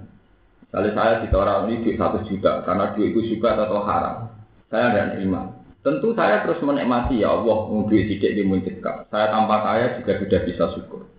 [0.73, 4.33] Kalau saya di orang ini duit satu juta karena duit itu suka atau haram,
[4.73, 5.53] saya tidak terima.
[5.85, 9.05] Tentu saya terus menikmati ya Allah, mobil sidik di muncikap.
[9.13, 11.12] Saya tanpa kaya juga sudah bisa syukur.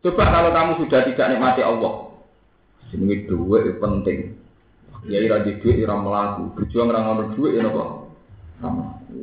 [0.00, 2.08] Coba kalau kamu sudah tidak nikmati Allah,
[2.96, 4.40] ini duit penting.
[5.04, 8.08] Ya ira di duit ira melaku, berjuang orang ngono duit ya nopo.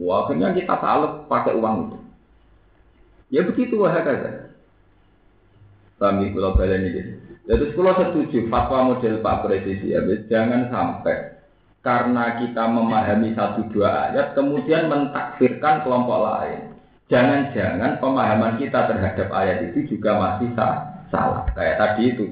[0.01, 1.97] Wah, akhirnya kita salut pakai uang itu.
[3.33, 4.53] Ya begitu wah kata.
[5.97, 7.01] Kami kalau balen ini.
[7.47, 11.37] Jadi kalau setuju fatwa model Pak Presiden ya, jangan sampai
[11.81, 16.76] karena kita memahami satu dua ayat kemudian mentakfirkan kelompok lain.
[17.07, 20.51] Jangan-jangan pemahaman kita terhadap ayat itu juga masih
[21.07, 21.47] salah.
[21.55, 22.25] Kayak tadi itu,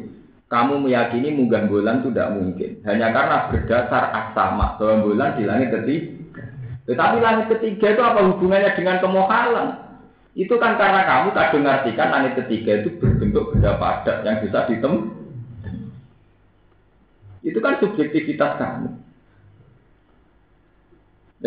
[0.51, 2.71] kamu meyakini munggah bulan itu tidak mungkin.
[2.83, 6.43] Hanya karena berdasar asama bahwa bulan di langit ketiga.
[6.91, 9.67] Tetapi langit ketiga itu apa hubungannya dengan kemohalan?
[10.35, 15.15] Itu kan karena kamu tak dengarkan langit ketiga itu berbentuk benda padat yang bisa ditem.
[17.47, 18.89] Itu kan subjektivitas kamu.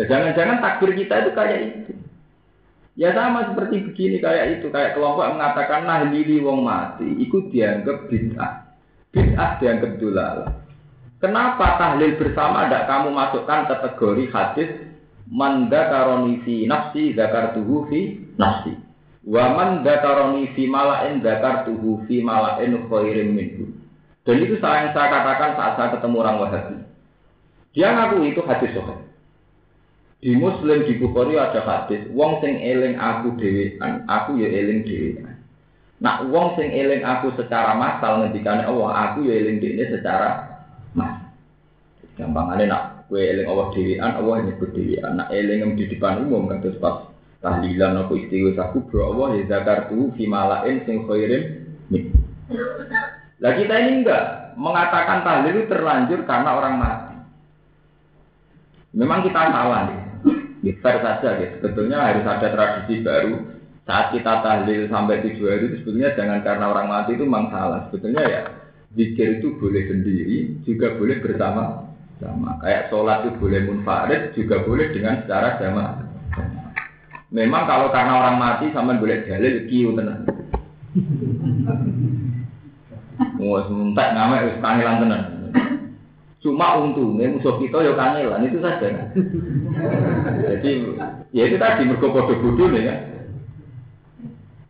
[0.01, 1.93] Ya jangan-jangan takbir kita itu kayak itu.
[2.99, 8.11] Ya sama seperti begini kayak itu, kayak kelompok mengatakan nah lili wong mati, ikut dianggap
[8.11, 8.75] bid'ah.
[9.15, 10.51] Bid'ah dianggap dulal.
[11.23, 14.69] Kenapa tahlil bersama tidak kamu masukkan kategori hadis
[15.31, 16.11] manda
[16.43, 18.75] fi nafsi zakar tuhu fi nafsi.
[19.23, 19.83] Wa man
[20.55, 23.67] fi malain zakar tuhu fi malain khairin minhu.
[24.27, 26.75] Dan itu saya yang saya katakan saat saya ketemu orang Wahabi.
[27.73, 29.08] Dia ngaku itu hadis sohail.
[30.19, 35.31] Di Muslim di Bukhari ada hadis, wong sing eling aku dhewean, aku ya eling dhewean.
[36.03, 40.59] Nak wong sing eling aku secara massal ngendikane Allah, aku ya eling dhewe secara
[40.91, 41.31] massal.
[42.19, 45.11] Gampangane nak kowe eling Allah dhewean, Allah nyebut dhewean.
[45.23, 47.07] Nak eling di depan umum kados pas
[47.39, 51.63] tahlilan aku istighfar aku Allah ya zakartu fi malain sing khairin.
[53.39, 57.15] Lah kita ini enggak mengatakan tahlil itu terlanjur karena orang mati.
[58.91, 59.98] Memang kita salah nih.
[60.59, 61.55] Ya, fair saja gitu.
[61.63, 63.39] Sebetulnya harus ada tradisi baru.
[63.87, 67.89] Saat kita tahlil sampai tujuh hari itu sebetulnya jangan karena orang mati itu memang salah.
[67.89, 68.41] Sebetulnya ya
[68.93, 71.89] zikir itu boleh sendiri, juga boleh bersama
[72.21, 72.59] sama.
[72.61, 76.05] Kayak sholat itu boleh munfarid, juga boleh dengan secara jamaah.
[77.29, 80.21] Memang kalau karena orang mati sama boleh dalil kiu tenang.
[83.39, 85.23] Wah, sementak ngamek wis kangelan tenan.
[86.39, 89.11] Cuma untungnya musuh kita ya kangelan itu saja.
[90.39, 90.71] Jadi
[91.35, 92.95] ya itu tadi mergo bodoh nih ya.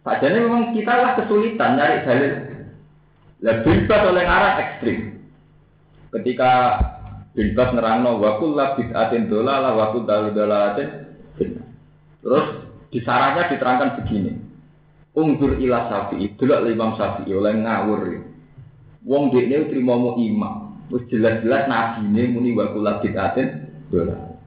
[0.02, 2.34] Padahal memang kita lah kesulitan nyari dalil.
[3.40, 5.22] Lebih bebas oleh arah ekstrim.
[6.10, 6.52] Ketika
[7.38, 11.14] bebas nerangno wakul lah bid'atin dola lah wakul dalu dolalatin.
[12.26, 12.46] Terus
[12.90, 14.34] di sarannya diterangkan begini.
[15.14, 18.02] Ungdur sapi, delok Imam Syafi'i oleh ngawur.
[19.08, 23.48] Wong dekne trimo mau imam, Wis jelas-jelas nabi ini muni wa kula bid'atin
[23.94, 24.42] dolar.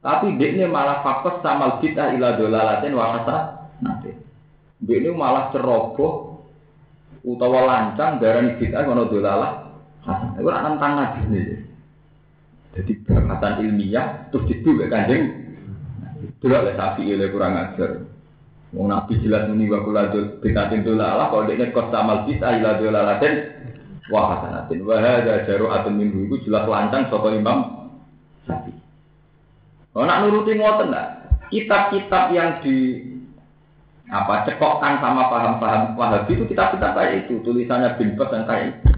[0.00, 3.38] Tapi dia malah fokus sama bid'ah ila dolalatin wa kata
[3.82, 4.10] nanti.
[4.80, 6.40] Dia ini malah ceroboh
[7.26, 9.52] utawa lancang darah bid'ah kono dolalah.
[10.38, 11.40] Itu nak nentang nabi ini.
[12.70, 15.22] Jadi berkatan ilmiah terus itu kanjeng.
[16.38, 18.06] Dulu oleh sapi oleh kurang ajar.
[18.70, 23.59] Mau nabi jelas muni wa kula bid'atin dolalah kalau dia kos sama bid'ah ila dolalatin
[24.10, 27.88] wa hasanatin wa hadza jaru'atun minhu iku jelas lancang sapa Imam
[28.44, 28.76] Syafi'i.
[29.94, 31.08] Oh nak nuruti ngoten enggak?
[31.50, 33.06] Kitab-kitab yang di
[34.10, 38.90] apa cekokkan sama paham-paham Wahabi itu kitab-kitab kayak itu, tulisannya bin Bas dan kayak itu.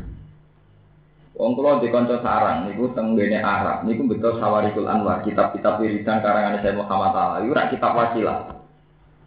[1.32, 6.20] Wong kula di kanca sarang niku teng ngene Arab niku betul Sawarikul Anwar, kitab-kitab wiridan
[6.20, 8.61] karangan saya Muhammad Ali, ora kitab wasilah.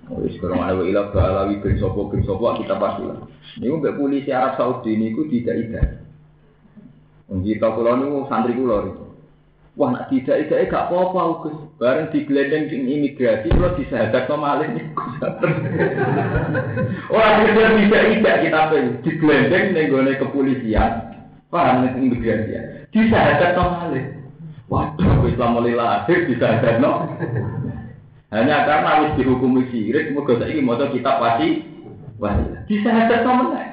[0.05, 3.25] Wis kurang ada ilah balawi bin sopo bin sopo kita pasti lah.
[3.57, 5.81] Ini mbak polisi Arab Saudi ini ku tidak ida.
[7.25, 8.85] Kita pulau ini santri pulau
[9.75, 11.57] Wah nak tidak ida gak apa-apa Gus.
[11.81, 14.83] Bareng digelendeng di imigrasi kalau disahadat sama malin ini
[17.11, 20.91] Wah kita tidak ida kita pun digelendeng nih kepolisian.
[21.49, 22.61] Paham nih imigrasi ya.
[22.93, 24.05] Disahadat sama malin.
[24.69, 27.09] Waduh, Islam mulai lahir disahadat no.
[28.35, 31.63] Hanya karena harus dihukumi sirik, moga saiki maca kitab wasi
[32.19, 32.67] wasilah.
[32.67, 33.67] Disahadat sama nek.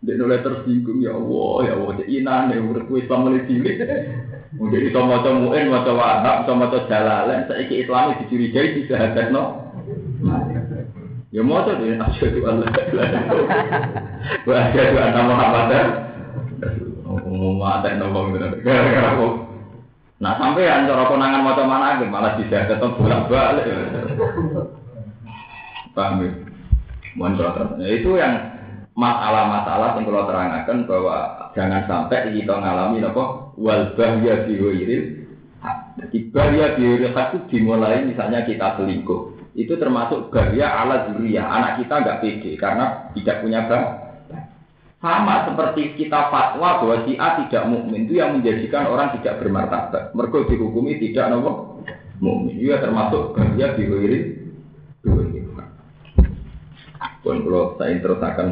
[0.00, 2.58] Dia mulai tersinggung ya Allah, ya Allah, cek inan ya
[2.96, 3.76] Islam mulai cilik.
[4.56, 8.16] Mungkin iso maca muin, maca wahab, iso maca jalalain, saiki Islam
[9.28, 9.44] no.
[11.34, 13.62] Ya maca dia asyhadu an la ilaha illallah.
[14.48, 15.88] Wa asyhadu anna Muhammadan
[17.06, 19.45] Ngomong mata nopo gara-gara
[20.16, 23.66] Nah sampai yang cara konangan mau mana aja malah bisa ketemu bolak balik.
[25.92, 26.30] Paham ya?
[27.80, 28.32] Ya, itu yang
[28.96, 31.16] masalah-masalah yang kalau terangkan bahwa
[31.52, 34.56] jangan sampai kita ngalami nopo wal bahya fi
[35.96, 39.36] Jadi bahaya biologis itu dimulai misalnya kita selingkuh.
[39.56, 41.44] Itu termasuk bahaya ala zuriyah.
[41.44, 44.05] Anak kita nggak pede karena tidak punya bang.
[45.06, 50.10] Sama seperti kita fatwa bahwa si A tidak mukmin itu yang menjadikan orang tidak bermartabat.
[50.10, 51.78] Mereka dihukumi tidak nopo
[52.18, 52.58] mukmin.
[52.58, 54.42] Itu termasuk bahaya biologis.
[57.22, 58.48] Pun kalau saya terus akan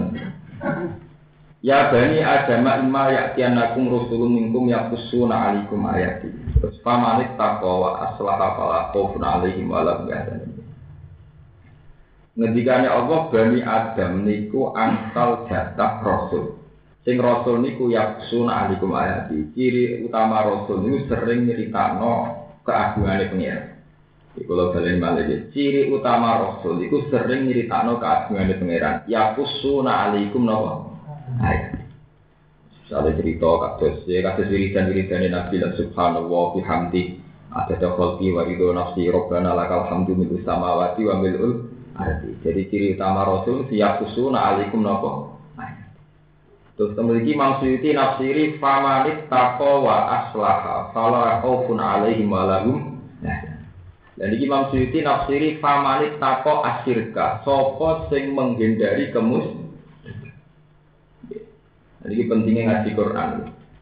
[1.64, 6.28] Ya bani Adam imma ya'tiyanakum rusulun minkum yaqussuna 'alaikum ayati.
[6.60, 10.53] Terus famanit taqwa wa aslaha fala khaufun 'alaihim wa lahum.
[12.34, 16.58] Ngendikane Allah bani Adam niku angkal jatah rasul.
[17.06, 19.54] Sing rasul niku yaqussuna 'alaikum ayati.
[19.54, 23.74] Ciri utama rasul niku sering nyeritakno keagungane pengiran.
[24.34, 29.06] Iku kalau kalian balik ciri utama rasul itu sering nyeritakno keagungane pangeran.
[29.06, 30.90] Yaqussuna 'alaikum nawa
[31.38, 31.86] ayat.
[32.84, 37.16] Cerita kados ya kados wiridan wiridan Nabi dan Subhanallah bihamdi
[37.54, 41.22] ada dakhalti wa ridho nafsi robbana lakal hamdu mil samawati wa
[41.94, 42.34] ardi.
[42.42, 45.34] Jadi ciri utama Rasul siap kusuna alaikum nopo.
[46.74, 52.98] Terus memiliki Imam nafsiri famanit taqwa wa aslaha fala khaufun alaihim wa lahum
[54.14, 59.64] dan ini Imam Suyuti nafsiri famanit tako asirka Sopo sing menghindari kemus
[62.04, 63.30] jadi pentingnya ngaji Quran.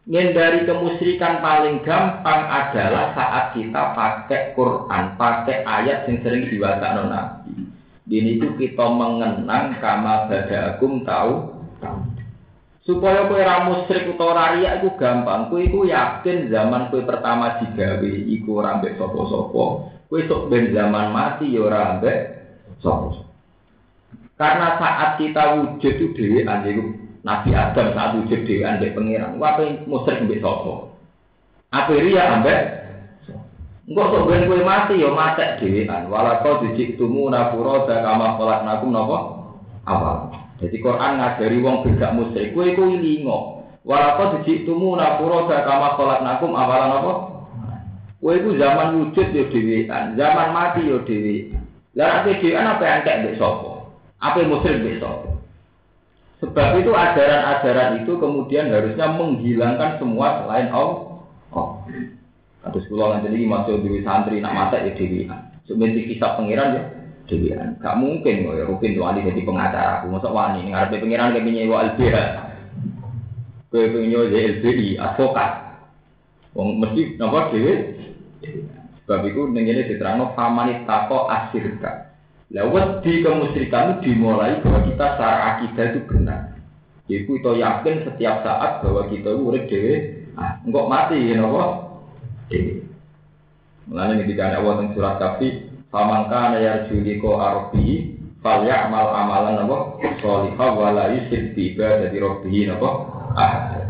[0.07, 7.62] Menghindari kemusyrikan paling gampang adalah saat kita pakai Quran, pakai ayat yang sering diwasa Nabi.
[8.03, 11.55] Ini itu kita mengenang kama badagum tahu
[12.83, 15.47] supaya kue ramu musyrik utawa ria itu gampang.
[15.47, 19.87] Kue itu yakin zaman kue pertama digawe iku rambek sopo-sopo.
[20.11, 22.19] Kue sok ben zaman mati ya rambek
[22.83, 23.23] sopo.
[24.35, 26.43] Karena saat kita wujud itu dewi
[27.23, 30.43] Nabi Adam saat wujud di andek pengiran, wape musyrik mbek?
[31.71, 32.82] Apa riya ambek?
[33.83, 36.07] Engkau sok ben kowe mati ya matek dhewean.
[36.07, 39.17] Walaqad jitumuna furada kama khalaqnakum napa?
[39.83, 40.17] Awal.
[40.63, 43.67] Jadi Quran ngajari wong beda musyrik, kowe iku ilingo.
[43.83, 47.13] Walaqad jitumuna furada kama khalaqnakum awalan napa?
[48.23, 51.59] Kowe iku zaman wujud ya dhewean, zaman mati ya dhewean.
[51.99, 53.83] Lah nek dhewean apa entek mbek sapa?
[54.23, 55.03] Apa musyrik mbek?
[56.39, 61.23] Sebab itu ajaran-ajaran itu kemudian harusnya menghilangkan semua selain Allah.
[61.55, 61.83] Oh.
[62.63, 65.27] Kula nanti ini masuk di santri nak mata ya dewi.
[65.67, 66.83] Sebenarnya kisah pangeran ya
[67.27, 67.51] dewi.
[67.83, 69.91] Gak mungkin kok ya Rupin tuh jadi pengacara.
[69.99, 72.15] Aku masuk wani ngarepe pangeran kayak nyewa LBH.
[73.67, 75.51] Kowe pengen jadi LBI advokat.
[76.55, 77.73] Wong mesti napa dewi.
[79.03, 82.15] Sebab itu ning ngene diterangno famanit tako asirka.
[82.53, 86.41] Lewat di kemusyrikan dimulai bahwa kita secara akidah itu benar.
[87.03, 91.82] Ibu itu yakin setiap saat bahwa kita urip dewe, ah, enggak mati ya nopo.
[93.83, 95.47] Mulanya ketika ada Allah surat kafi,
[95.91, 102.63] famangka nayar juli ko arobi, fal amal amalan nopo, solihah wala yusib tiba jadi robi
[102.67, 103.11] nopo.
[103.35, 103.83] Ah.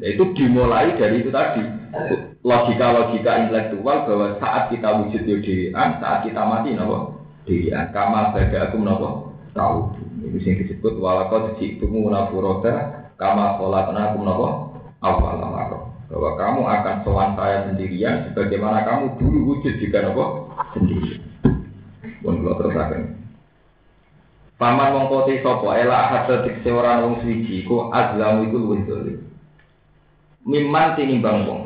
[0.00, 1.62] Itu dimulai dari itu tadi.
[2.40, 7.90] Logika-logika intelektual bahwa saat kita wujud di dewan, saat kita mati nopo dirian.
[7.90, 9.08] Kama baga aku nopo
[9.52, 9.98] tahu.
[10.24, 14.48] Itu sing disebut walakot itu munafuroda kama sholat aku nopo
[15.04, 21.22] awal amaro bahwa kamu akan sowan saya sendirian sebagaimana kamu dulu wujud juga nopo sendiri
[22.20, 23.16] pun akan
[24.60, 29.18] Paman mongko te sapa ela hadza dikse wong suci ku azlamu iku luwih dolim.
[30.44, 31.62] Mimman tinimbang wong.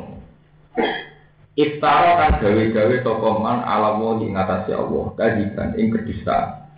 [1.59, 6.71] Iftara kan gawe-gawe toko man ala wali ngatasi Allah kajiban ing kedista.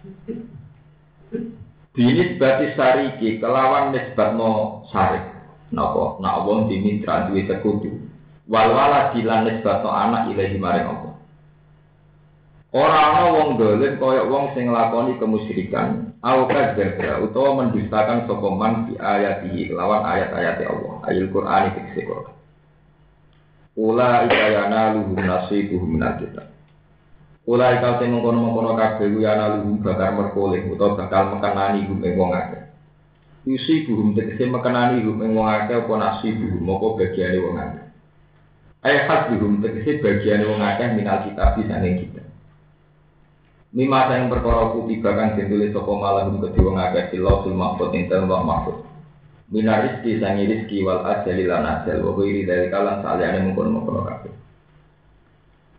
[1.94, 5.37] Dinis bati sariki kelawan nisbat no sarik.
[5.72, 7.92] Napa nak wong dimitra duwe sekutu.
[8.48, 11.14] Wal wala dilan nisbat no anak ilahi maring Allah.
[12.72, 18.92] Ora ana wong dolim kaya wong sing nglakoni kemusyrikan, au kadzdzaba utawa mendustakan sapa man
[18.92, 22.36] di ayatihi lawan ayat-ayat Allah, ayat Qur'an iki Quran.
[23.80, 26.44] Ula ikayana luhum nasibuhum minal kita.
[27.48, 28.76] Ula ikal sing mengkono-mengkono
[29.24, 32.67] yana luhum bakar merkoleh utawa bakal mekenani hum ing wong akeh.
[33.48, 37.86] Yusi buhum tegese mekenani hum ing wong akeh apa nasibuhum apa bagiane wong akeh.
[38.84, 42.28] Ayat khas buhum tegese bagiane wong akeh minal kita bisa ning kita.
[43.72, 48.12] Mima yang perkara kutiba kang ditulis sapa malahum kedhi wong akeh silau sul mahfud ing
[48.12, 48.84] dalem mahfud
[49.48, 54.04] minar rizki sangi rizki wal ajali lan ajal wa kuiri dari kalan saliyane mungkon mungkon
[54.04, 54.34] kabeh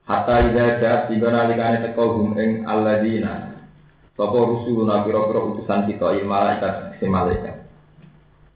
[0.08, 3.60] hatta ida jat tiba nalikane teko hum ing alladina
[4.16, 7.57] sapa rusuluna pira-pira utusan kita il malaikat si malaikat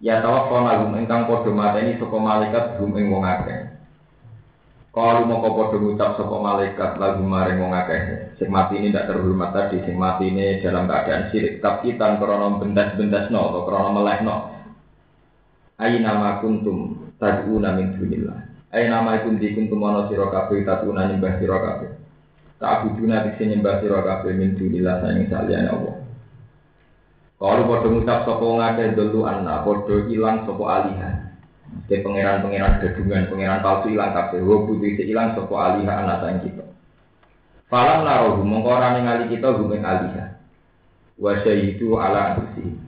[0.03, 3.72] ya tawaffana hum ingkang padha mateni sapa malaikat hum ing wong akeh
[4.92, 8.36] Kalau mau kau podo ngucap sapa malaikat lagu maring wong akeh.
[8.36, 11.64] Sing mati ini tidak terhormat tadi, sing mati ini dalam keadaan sirik.
[11.64, 14.36] Tapi tan krono bendas-bendas no atau krono meleh no.
[15.80, 18.68] Ayi nama kuntum tad'una min dunillah.
[18.68, 21.90] Ayi nama kunti kuntum ana sira kabeh tad'una nyembah kabeh.
[22.61, 25.91] Tak buduna dikse nyembah sira kabeh min dunillah sayang saliyane Allah.
[27.43, 31.14] Kalau podo ngucap sapa wong akeh dulu anna podo ilang sapa alihan.
[31.90, 34.38] Ke pangeran-pangeran gadungan, pangeran palsu ilang kabeh.
[34.47, 36.62] Wa putih ilang sapa aliha anak sang kita.
[37.66, 40.38] Falam narohu mongko ora ningali kita gumen aliha.
[41.18, 42.78] Wa itu ala anfusi.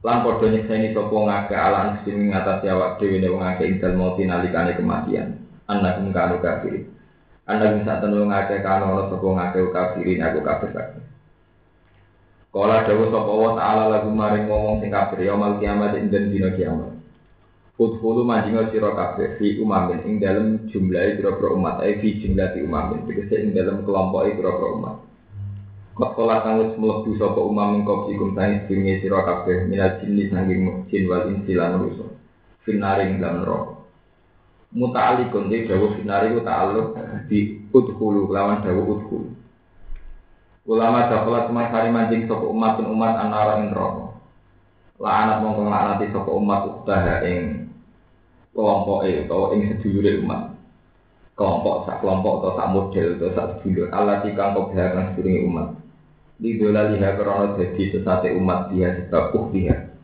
[0.00, 3.92] Lan padha nyekseni sapa ngake ala anfusi ing ngatasi awak dhewe nek wong akeh intel
[4.00, 5.28] mati nalikane kematian.
[5.68, 6.88] Anak ing kanu kafir.
[7.44, 11.03] Anak ing sak tenu ngake kanu ana sapa ngake kafirin aku kafir kabeh.
[12.54, 16.54] Kala dawuh sapa wa ta'ala lagu maring ngomong sing kafir ya mal kiamat ing dina
[16.54, 16.94] kiamat.
[17.74, 23.10] Udhulu manjinga sira kabeh fi umamin ing dalem jumlahe pira-pira umat ai fi jumlati umamin
[23.10, 24.96] tegese ing dalem kelompoke pira-pira umat.
[25.98, 30.30] Kok kala kang wis mlebu sapa umam ing kopsikum tani jenenge sira kabeh minal jinni
[30.30, 32.06] sanging jin wal insi lan manusa.
[32.62, 33.82] Finari ing dalem neraka.
[34.78, 36.94] Muta'alikun dawuh finari ku ta'alluq
[37.26, 39.43] di udhulu lawan dawuh udhulu.
[40.64, 44.16] Ulama dakhala teman manjing sapa umat umat anara ing neraka.
[44.96, 47.68] La'anat mongko nglaknati sapa umat utaha ing
[48.56, 50.56] kelompok itu atau ing sedulure umat.
[51.36, 53.92] Kelompok sak kelompok atau sak model atau sak sedulur.
[53.92, 55.12] Allah tikang kau biarkan
[55.50, 55.68] umat.
[56.40, 59.94] Di dola liha karena jadi sesate umat dia sebab uh dia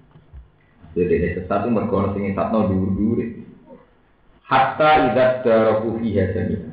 [0.94, 3.18] jadi ini sesat mergono sing satno dhuwur dhuwur
[4.42, 6.69] hatta idat daraku fiha jami'a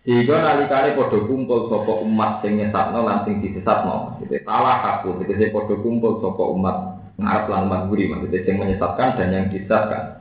[0.00, 5.32] sehingga nalikane padha kumpul sapa umat sing nyesatno lan sing disesatno gitu salah aku gitu
[5.52, 6.76] padha kumpul sapa umat
[7.20, 10.20] ngarep lan umat guri maksudnya sing menyesatkan dan yang disesatkan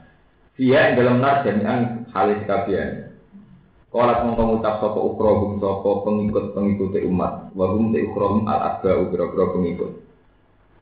[0.59, 3.15] dia yang dalam nar jami'an halis kabian.
[3.95, 10.03] Kalau mengucap sopo ukrohum sopo pengikut pengikut umat, wahum te ukrohum al adba ukro pengikut.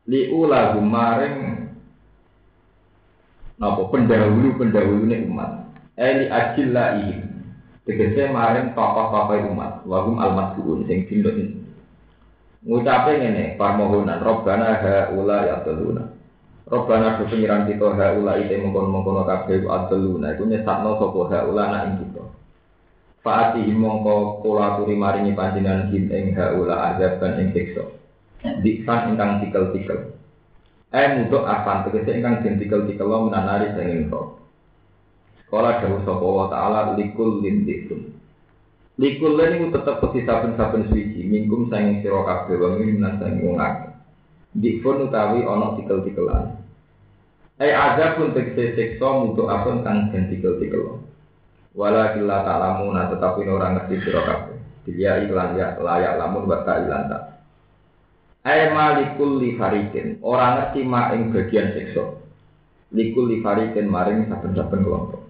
[0.10, 1.70] Liula maring
[3.62, 5.70] nopo pendahulu pendahulu nih umat.
[5.94, 7.27] Eli ajil ihim.
[7.88, 11.56] Tegese maring tokoh-tokoh umat, wahum al masbuun sing ini.
[12.68, 16.04] Ngucape ngene, permohonan Robbana haula ya teluna.
[16.68, 21.94] Robbana do pengiran kita haula ite mengkon-mengkono kabeh adluna iku nyesatno sapa haula nak ing
[22.04, 22.24] kita.
[23.24, 27.88] Faati mongko kula aturi maringi panjenengan him ing haula azaban ing siksa.
[28.44, 30.12] Diksan ingkang tikel-tikel.
[30.92, 34.47] Eh mudok asan tegese ingkang den tikel-tikel menanari sing ro.
[35.48, 38.12] Kala dawuh sapa wa taala likul lindikun.
[39.00, 43.58] Likul lan iku tetep peti saben-saben suci mingkum sanging sira kabeh wa minan sanging wong
[43.62, 43.94] akeh.
[44.58, 46.58] Dikfun utawi ana tikel-tikelan.
[47.64, 51.00] Eh ada pun tegese siksa mutu apun kang den tikel-tikel.
[51.78, 54.58] Wala kila ta'lamuna tetapi orang ngerti sira kabeh.
[54.90, 57.24] Dia iklan ya layak lamun wa ilan tak.
[58.44, 60.20] Eh malikul li farikin.
[60.26, 62.04] Orang ngerti ma ing bagian siksa.
[62.92, 65.27] Likul li farikin maring saben-saben kelompok.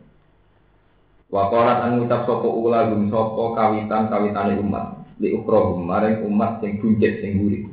[1.28, 4.96] Wakolat an ngucap sopo ula gum sopo kawitan kawitane umat.
[5.20, 7.68] Li ukrohum maring umat sing buncit sing gurih.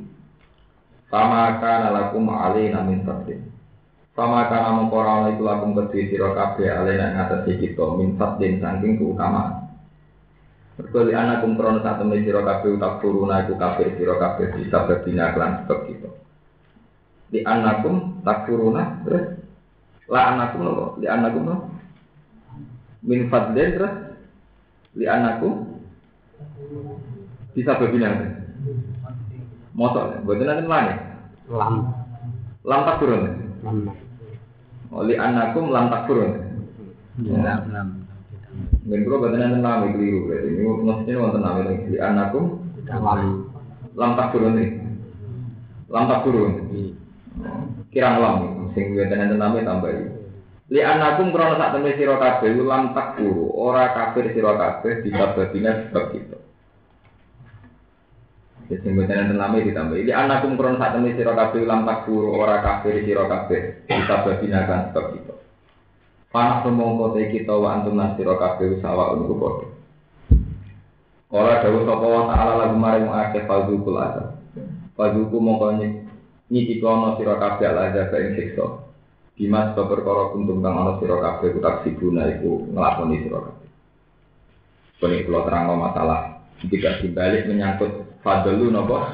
[1.06, 3.46] Fama kana lakum alaina min fadlin.
[4.18, 8.98] Fama kana mengkora ana iku lakum kedhi sira kabeh alaina ngatasi kita min fadlin saking
[8.98, 9.70] keutamaan.
[10.74, 14.78] Mergo li anakum krono sak temne sira kabeh utak turuna iku kabeh sira kabeh bisa
[14.90, 16.10] berbina kelan sebab kita.
[17.30, 19.38] Di anakum tak turuna terus
[20.10, 21.73] la anakum nopo li anakum nopo
[23.04, 23.94] min fadlin terus
[24.96, 25.76] li anakum
[27.54, 28.10] bisa berbina
[29.74, 30.94] Motor, buatan nanti mana?
[31.50, 31.90] Lam.
[32.62, 33.22] Lam tak turun.
[33.66, 33.90] Lam.
[34.94, 36.30] Oli anakum lam tak turun.
[37.18, 37.60] Lam.
[37.74, 37.88] Lam.
[38.86, 40.48] Dan kalau buatan nanti nama keliru berarti.
[40.54, 41.90] Ini maksudnya wonten nama ini.
[41.90, 42.44] Li anakum
[42.86, 43.50] Lam.
[43.98, 44.70] lam tak turun nih.
[45.90, 46.50] Lam tak turun.
[47.90, 48.36] Kirang lam.
[48.78, 50.13] Sing buatan nama tambah ini.
[50.72, 52.56] Li anakum krono sak temui sira kabeh
[52.96, 53.52] tak turu.
[53.52, 56.38] Ora kafir sira kabeh berbina sebab kita.
[58.64, 60.00] Jadi mboten enten lame ditambah.
[60.00, 63.84] Iki anakum kron sak temui sira kabeh lam takfuru ora kafir sira kabeh.
[63.84, 65.34] Kita babinakan sebab itu.
[66.32, 69.66] Panak semongko te kita wa antum nasira kabeh sawa untuk padha.
[71.28, 74.38] Ora dawuh sapa wa ta'ala lagu maring akeh fadzukul azab.
[74.96, 75.76] Fadzuku mongko
[76.80, 78.93] kono sira kabeh azab ing siksa.
[79.34, 83.68] Dimas sebab perkara kuntum kang ana sira kabeh utak sibuna iku nglakoni sira kabeh.
[85.02, 86.34] Kene kula terangno masalah
[86.70, 87.92] tidak dibalik menyangkut
[88.24, 89.04] fadlu nopo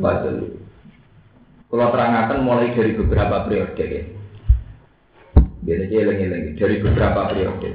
[0.00, 0.48] fadlu
[1.70, 4.02] kalau terangkan mulai dari beberapa periode ya
[5.62, 7.70] biar aja lagi dari beberapa periode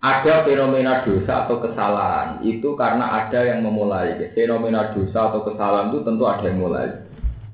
[0.00, 4.16] ada fenomena dosa atau kesalahan itu karena ada yang memulai.
[4.32, 6.88] Fenomena dosa atau kesalahan itu tentu ada yang mulai.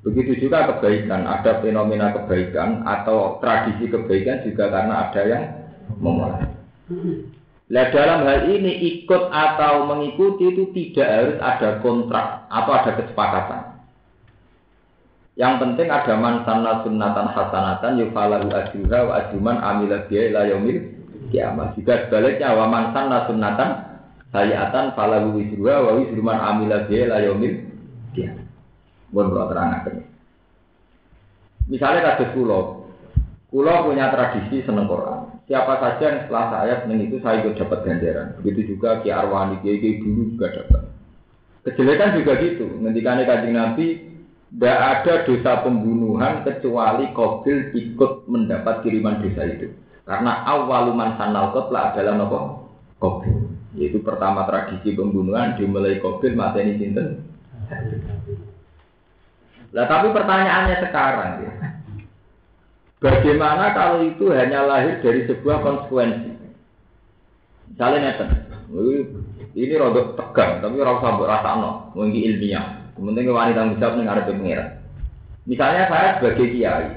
[0.07, 5.45] Begitu juga kebaikan, ada fenomena kebaikan atau tradisi kebaikan juga karena ada yang
[5.99, 6.47] memulai.
[7.67, 13.63] Nah dalam hal ini ikut atau mengikuti itu tidak harus ada kontrak atau ada kesepakatan.
[15.35, 20.81] Yang penting ada mansana sunnatan hasanatan yufalahu ajruha wa ajruman amila biya ila yaumil
[21.35, 21.75] kiamat.
[21.75, 23.71] Juga sebaliknya wa mansanna sunnatan
[24.31, 27.19] sayatan falahu wisruha wa wisruman amila biya ila
[28.15, 28.46] kiamat.
[29.15, 29.95] Mohon kalau terangkan.
[31.67, 32.87] Misalnya kasus pulau,
[33.51, 35.37] pulau punya tradisi seneng Quran.
[35.47, 38.35] Siapa saja yang setelah saya seneng itu saya ikut dapat ganjaran.
[38.43, 40.83] Begitu juga Ki Arwani, Ki Ki dulu juga dapat.
[41.67, 42.67] Kejelekan juga gitu.
[42.83, 43.87] Ngendikane kanjeng Nabi,
[44.47, 49.75] tidak ada dosa pembunuhan kecuali Kobil ikut mendapat kiriman dosa itu.
[50.07, 52.39] Karena awaluman sanal kotla adalah nopo
[53.03, 53.51] Kobil.
[53.75, 57.27] Yaitu pertama tradisi pembunuhan dimulai Kobil mateni sinten.
[59.77, 61.53] Lah tapi pertanyaannya sekarang ya.
[62.97, 66.33] Bagaimana kalau itu hanya lahir dari sebuah konsekuensi?
[67.68, 68.29] Misalnya neten,
[69.53, 72.89] ini rodok tegang, tapi rasa no, mungkin ilmiah.
[72.97, 74.64] Kemudian wanita menjawab nih ada.
[75.45, 76.89] Misalnya saya sebagai kiai,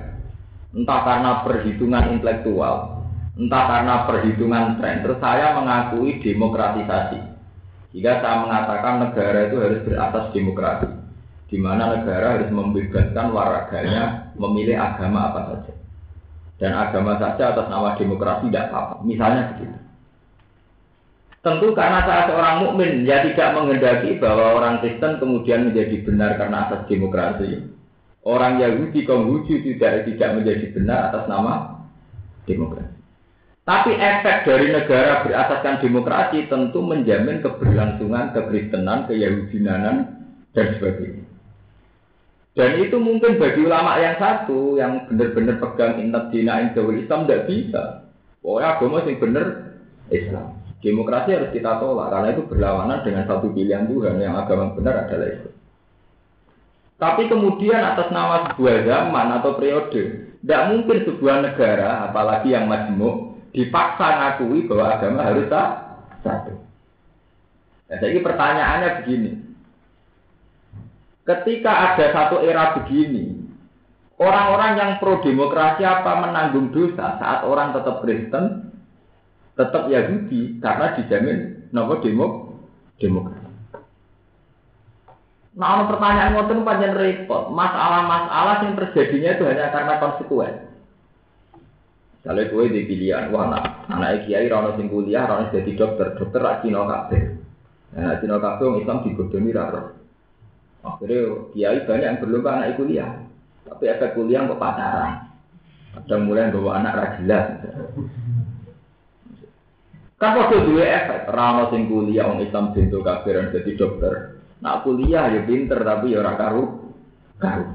[0.71, 3.03] entah karena perhitungan intelektual,
[3.35, 7.19] entah karena perhitungan tren, terus saya mengakui demokratisasi.
[7.91, 10.87] Jika saya mengatakan negara itu harus beratas demokrasi,
[11.49, 15.73] di mana negara harus membebaskan warganya memilih agama apa saja
[16.59, 18.95] dan agama saja atas nama demokrasi tidak apa-apa.
[19.07, 19.77] Misalnya begitu.
[21.39, 26.67] Tentu karena saya seorang mukmin ya tidak menghendaki bahwa orang Kristen kemudian menjadi benar karena
[26.67, 27.63] atas demokrasi.
[28.27, 31.79] Orang Yahudi Konghucu tidak tidak menjadi benar atas nama
[32.43, 32.99] demokrasi.
[33.63, 39.95] Tapi efek dari negara berasaskan demokrasi tentu menjamin keberlangsungan kekristenan, keyahudianan,
[40.51, 41.28] dan sebagainya.
[42.57, 47.45] Dan itu mungkin bagi ulama yang satu yang benar-benar pegang intat dina jawil Islam tidak
[47.45, 47.83] bisa.
[48.41, 49.45] Pokoknya agama yang benar
[50.09, 50.47] Islam.
[50.79, 55.27] Demokrasi harus kita tolak karena itu berlawanan dengan satu pilihan Tuhan yang agama benar adalah
[55.27, 55.55] Islam.
[56.99, 63.39] Tapi kemudian atas nama sebuah zaman atau periode, tidak mungkin sebuah negara, apalagi yang majmuk,
[63.55, 65.47] dipaksa ngakui bahwa agama harus
[66.19, 66.59] satu.
[67.87, 69.31] Nah, jadi pertanyaannya begini,
[71.29, 73.37] Ketika ada satu era begini,
[74.17, 78.73] orang-orang yang pro demokrasi apa menanggung dosa saat orang tetap Kristen,
[79.53, 82.57] tetap Yahudi karena dijamin nopo demo
[82.97, 83.45] demokrasi.
[85.53, 87.53] Nah, pertanyaan ngoten panjang repot.
[87.53, 90.55] Masalah-masalah yang terjadinya itu hanya karena konsekuen.
[92.25, 96.41] Kalau gue di pilihan, wah anak, anak kiai rano sing kuliah, rano jadi dokter, dokter
[96.41, 97.21] rak Cina kabeh.
[97.93, 99.98] Nah, Cina kabeh Islam dibodohi raro.
[100.95, 103.11] Akhirnya kiai banyak yang berlomba anak kuliah.
[103.69, 105.29] Tapi efek kuliah kok pacaran.
[105.93, 107.43] Kadang mulai bawa anak rajilah.
[110.17, 111.19] Kan waktu dua efek.
[111.29, 114.13] Rano sing kuliah orang Islam bentuk kafiran jadi dokter.
[114.59, 116.63] Nak kuliah ya pinter tapi ya ora karu.
[117.37, 117.65] Karu.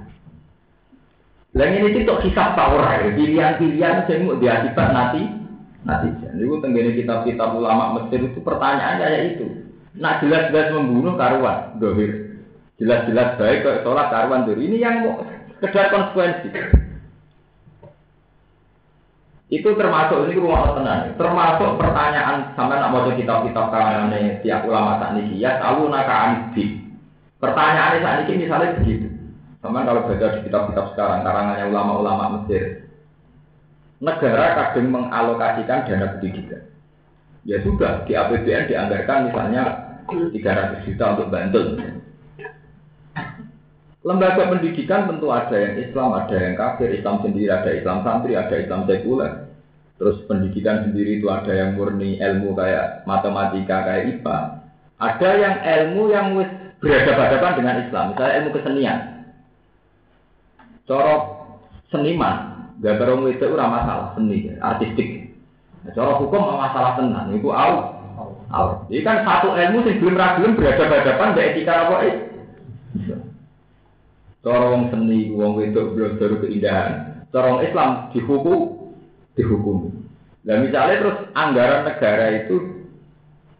[1.54, 3.14] Lah ini itu hisab tawar ya.
[3.14, 5.22] Pilihan-pilihan sing mau diakibat nanti
[5.84, 6.08] nanti.
[6.18, 9.46] Jadi itu tenggine kitab-kitab ulama Mesir itu pertanyaannya ya itu.
[9.94, 12.23] Nak jelas-jelas membunuh karuan, dohir.
[12.74, 14.58] Jelas-jelas baik kok sholat karuan dulu.
[14.58, 15.22] Ini yang mau
[15.62, 16.48] sekedar konsekuensi.
[19.54, 21.14] Itu termasuk ini rumah tenang.
[21.14, 24.10] Termasuk pertanyaan sampai nak mau kitab-kitab kalangan
[24.42, 26.82] tiap ulama tak niki ya tahu naka anibi.
[27.38, 29.06] Pertanyaan saat ini misalnya begitu.
[29.62, 32.84] Sama kalau baca di kitab-kitab sekarang karangannya ulama-ulama Mesir,
[33.96, 36.68] negara kadang mengalokasikan dana pendidikan.
[37.48, 39.62] Ya sudah di APBN dianggarkan misalnya
[40.08, 41.93] 300 juta untuk Bantul.
[44.04, 48.52] Lembaga pendidikan tentu ada yang Islam, ada yang kafir, Islam sendiri, ada Islam santri, ada
[48.52, 49.48] Islam sekuler.
[49.96, 54.38] Terus pendidikan sendiri itu ada yang murni ilmu kayak matematika, kayak IPA.
[55.00, 56.26] Ada yang ilmu yang
[56.84, 58.98] berhadapan-hadapan dengan Islam, misalnya ilmu kesenian.
[60.84, 61.22] Corok
[61.88, 62.36] seniman,
[62.84, 65.32] gambar orang itu ora masalah seni, artistik.
[65.80, 67.72] Nah, cara hukum masalah tenan, itu au.
[68.52, 68.84] Au.
[68.92, 72.16] Jadi kan satu ilmu sing belum belum berhadapan-hadapan dengan etika apa eh?
[74.44, 77.24] Cara wong seni, wong wedok baru keindahan.
[77.32, 78.92] Cara Islam dihukum,
[79.40, 79.88] dihukum.
[80.44, 82.84] Nah misalnya terus anggaran negara itu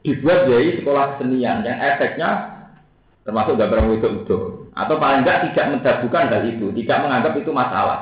[0.05, 2.61] dibuat jadi sekolah kesenian yang efeknya
[3.24, 4.39] termasuk gambar wedok itu
[4.76, 8.01] atau paling enggak tidak mendabukan hal itu, tidak menganggap itu masalah.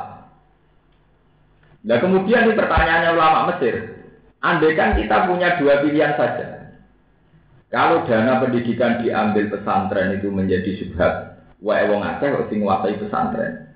[1.87, 3.75] Nah kemudian ini pertanyaannya ulama Mesir,
[4.43, 6.75] Andai kan kita punya dua pilihan saja.
[7.71, 11.32] Kalau dana pendidikan diambil pesantren itu menjadi subhat,
[11.63, 12.61] wae wong akeh kok sing
[12.99, 13.73] pesantren.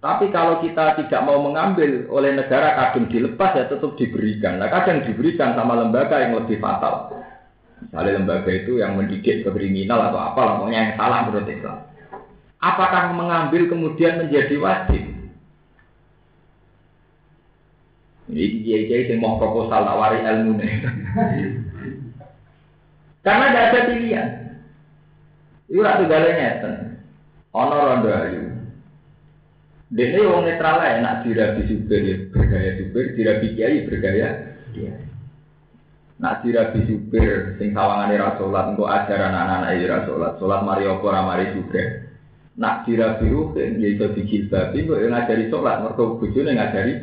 [0.00, 4.60] Tapi kalau kita tidak mau mengambil oleh negara kadang dilepas ya tetap diberikan.
[4.60, 7.10] Nah kadang diberikan sama lembaga yang lebih fatal.
[7.80, 11.78] Misalnya lembaga itu yang mendidik kriminal atau apa, pokoknya yang salah menurut Islam.
[12.56, 15.04] Apakah mengambil kemudian menjadi wajib?
[18.26, 20.72] Ini kiai-kiai yang mau proposal nawari ilmu nih.
[23.26, 24.28] Karena tidak ada pilihan.
[25.66, 26.62] Itu ratu galanya
[27.56, 28.44] Ono rondo ayu.
[29.88, 34.28] Dene wong netral ae nak dirabi supir ya bergaya supir, dirabi kiai bergaya
[34.76, 35.08] kiai.
[36.20, 40.84] Nak dirabi supir sing sawangane ra salat engko ajaran anak-anak ya ra salat, salat mari
[40.84, 42.12] apa ora mari juga.
[42.60, 46.94] Nak dirabi ruhin ya iso dijilbabi kok ngajari salat mergo bojone ngajari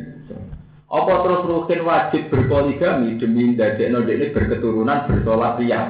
[0.93, 5.81] apa terus ruhin wajib berpoligami demi ndadekno dekne berketurunan bersolat riya?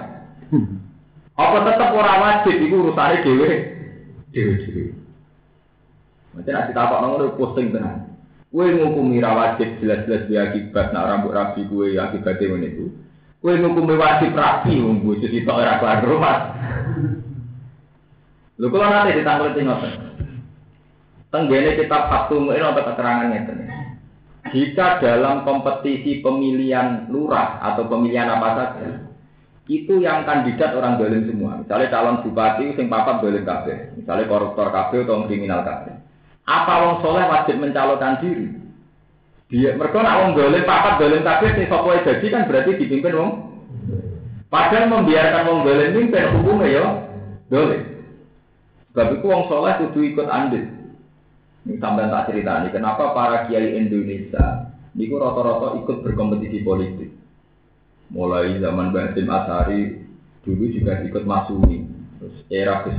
[1.36, 3.72] Apa tetap ora wajib iku urusane dhewe?
[6.34, 8.09] Macam nak kita apa ngono posting tenan.
[8.49, 12.86] Kue ngukumi ra wajib jelas-jelas dia akibat nak rambut rapi kue akibatnya ngono itu.
[13.38, 16.38] Kue ngukumi wajib rapi wong bojo sitok ora kelar rumah.
[18.57, 19.93] Lho kalau nanti ditangkul ngoten.
[21.34, 23.65] Tenggene kitab Fatum ini ada keterangan ngeten.
[24.53, 29.03] Jika dalam kompetisi pemilihan lurah atau pemilihan apa saja,
[29.72, 31.64] itu yang kandidat orang dolim semua.
[31.64, 35.95] Misalnya calon bupati sing papat dolim kabeh, misalnya koruptor kabeh atau kriminal kabeh.
[36.43, 38.51] Apa wong soleh wajib mencalonkan diri?
[39.47, 43.32] Dia mereka nak wong dolim papat dolim kabeh sing sapa jadi kan berarti dipimpin wong.
[44.51, 46.86] Padahal membiarkan wong dolim mimpin hukumnya ya
[47.47, 47.82] dolim.
[48.91, 50.68] Sebab itu wong soleh kudu ikut andil.
[51.64, 54.68] Ini sampai tak cerita nih, kenapa para kiai Indonesia
[54.99, 57.12] niku rata-rata ikut berkompetisi politik.
[58.14, 60.05] Mulai zaman Basim Asari
[60.45, 61.82] dulu juga ikut Masumi.
[62.22, 62.95] Terus era Gus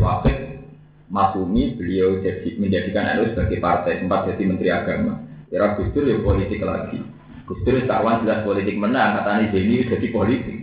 [1.06, 5.22] Masumi beliau jadi menjadikan NU sebagai partai, sempat jadi Menteri Agama.
[5.54, 6.98] Era Gus Dur ya politik lagi.
[7.46, 10.58] Gus Dur kawan jelas politik menang, katanya jadi jadi politik.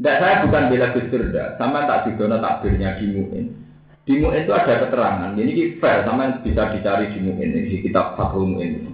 [0.00, 1.06] Tidak saya bukan bela Gus
[1.60, 3.46] sama tak didono takbirnya di Mu'in.
[4.08, 8.50] Di Mu'in itu ada keterangan, ini fair, sama bisa dicari di Mu'in, di kitab Fathul
[8.50, 8.90] Mu'in.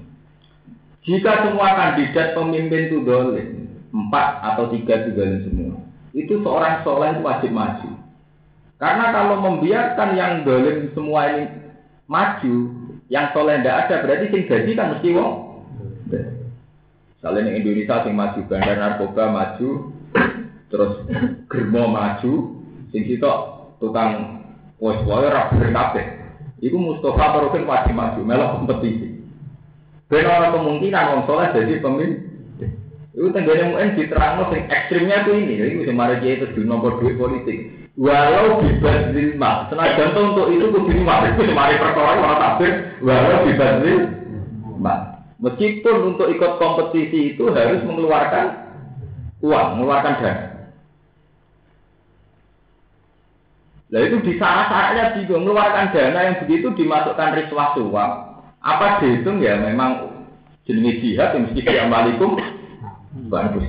[1.06, 3.55] Jika semua kandidat pemimpin itu dolim,
[3.96, 5.76] empat atau tiga itu dolim semua,
[6.12, 7.90] itu seorang soleh wajib maju.
[8.76, 11.48] Karena kalau membiarkan yang dolim semua ini
[12.04, 12.56] maju,
[13.08, 15.32] yang soleh tidak ada, berarti sing jadi kan mesti wong.
[17.16, 19.68] Misalnya di Indonesia sing maju bandar narkoba maju,
[20.68, 20.92] terus
[21.48, 22.32] germo maju,
[22.92, 24.36] sing sitok tukang
[24.76, 26.06] Wes wae bener kabeh.
[26.60, 29.24] Iku Mustafa Barokin wajib maju melok kompetisi.
[30.12, 32.25] Ben ora kemungkinan wong soleh jadi pemimpin.
[33.16, 37.88] Itu tenggene mungkin diterangno sing ekstrimnya tuh ini, itu kiai itu nomor dua politik.
[37.96, 43.40] Walau bebas lima, senajan tuh untuk itu kudu lima, itu mari perkara ora takbir, walau
[43.48, 44.94] bebas lima.
[45.40, 48.68] Meskipun untuk ikut kompetisi itu harus mengeluarkan
[49.40, 50.44] uang, mengeluarkan dana.
[53.86, 58.12] Nah itu di sana-sananya bingung mengeluarkan dana yang begitu dimasukkan riswah suap.
[58.60, 60.04] Apa dihitung ya memang
[60.68, 62.36] jenis jihad yang mesti diamalikum
[63.28, 63.66] bagus.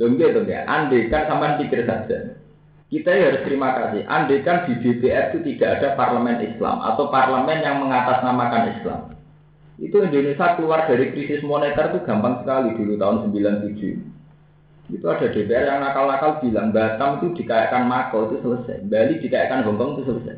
[0.00, 2.40] Lalu gitu ya, andai kan pikir saja.
[2.90, 4.02] Kita ya harus terima kasih.
[4.10, 9.00] Andai kan di DPR itu tidak ada parlemen Islam atau parlemen yang mengatasnamakan Islam.
[9.78, 14.90] Itu Indonesia keluar dari krisis moneter itu gampang sekali dulu tahun 97.
[14.90, 19.90] Itu ada DPR yang nakal-nakal bilang Batam itu dikayakan Mako itu selesai, Bali dikayakan Hongkong
[19.96, 20.36] itu selesai.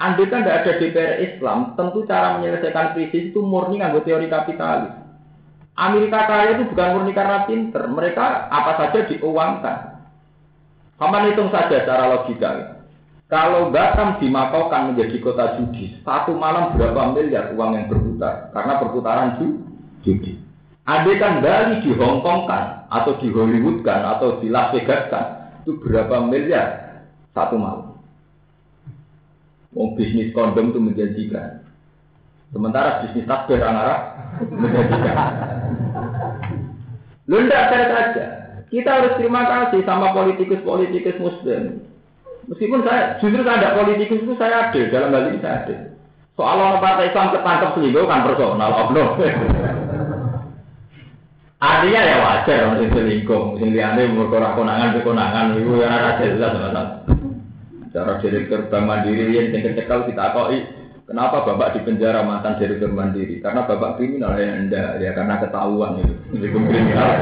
[0.00, 4.99] Andai kan tidak ada DPR Islam, tentu cara menyelesaikan krisis itu murni nganggo teori kapitalis.
[5.78, 9.78] Amerika kaya itu bukan murni karena pinter, mereka apa saja diuangkan.
[11.00, 12.80] Kamu hitung saja secara logika.
[13.30, 18.50] Kalau Batam dimakaukan menjadi kota judi, satu malam berapa miliar uang yang berputar?
[18.50, 19.38] Karena perputaran
[20.02, 20.36] judi.
[20.84, 25.06] Andai kan Bali di Hong Kong kan, atau di Hollywood kan, atau di Las Vegas
[25.06, 27.00] kan, itu berapa miliar
[27.30, 27.94] satu malam.
[29.70, 31.62] Mau bisnis kondom itu menjanjikan.
[32.50, 33.98] Sementara bisnis takbir anak
[34.50, 35.16] menjanjikan.
[37.30, 38.24] Lu tidak saja.
[38.70, 41.82] Kita harus terima kasih sama politikus-politikus muslim.
[42.50, 45.76] Meskipun saya, justru saya tidak politikus itu saya ada, dalam hal ini saya ada.
[46.34, 49.08] Soal orang partai Islam ketangkep selingkuh kan personal, oknum.
[51.60, 56.54] Artinya ya wajar orang sing selingkuh, sing liyane ora konangan konangan iku ya ora jelas
[57.90, 60.79] Cara direktur Bank Mandiri yang sing kita koi
[61.10, 63.42] Kenapa bapak di penjara mantan direktur mandiri?
[63.42, 67.18] Karena bapak kriminal ya anda ya karena ketahuan itu itu kriminal.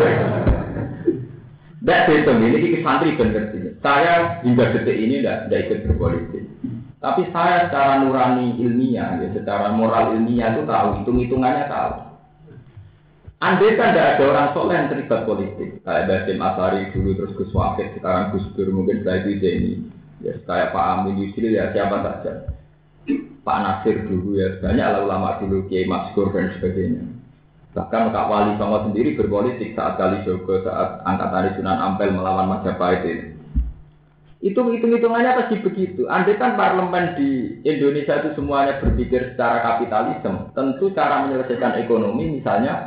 [1.81, 3.49] Tidak itu ini kita santri benar
[3.81, 6.45] Saya hingga detik ini tidak ikut berpolitik.
[7.01, 11.93] Tapi saya secara nurani ilmiah, ya, secara moral ilmiah itu tahu, hitung-hitungannya tahu.
[13.39, 17.55] Andai kan tidak ada orang soleh yang terlibat politik, kayak Basim Asari dulu terus Gus
[17.55, 19.73] Wahid, sekarang Gus Dur mungkin saya itu ini,
[20.27, 22.58] ya kayak Pak Amin Yusril ya siapa saja.
[23.43, 27.05] Pak Nasir dulu ya banyak ulama dulu Kiai Maskur dan sebagainya.
[27.73, 33.05] Bahkan Kak Wali Songo sendiri berpolitik saat kali Jogo saat angkatan Sunan Ampel melawan Majapahit
[33.05, 33.27] itu.
[34.39, 36.07] Itu hitung-hitungannya pasti begitu.
[36.07, 42.87] Andai kan parlemen di Indonesia itu semuanya berpikir secara kapitalisme, tentu cara menyelesaikan ekonomi misalnya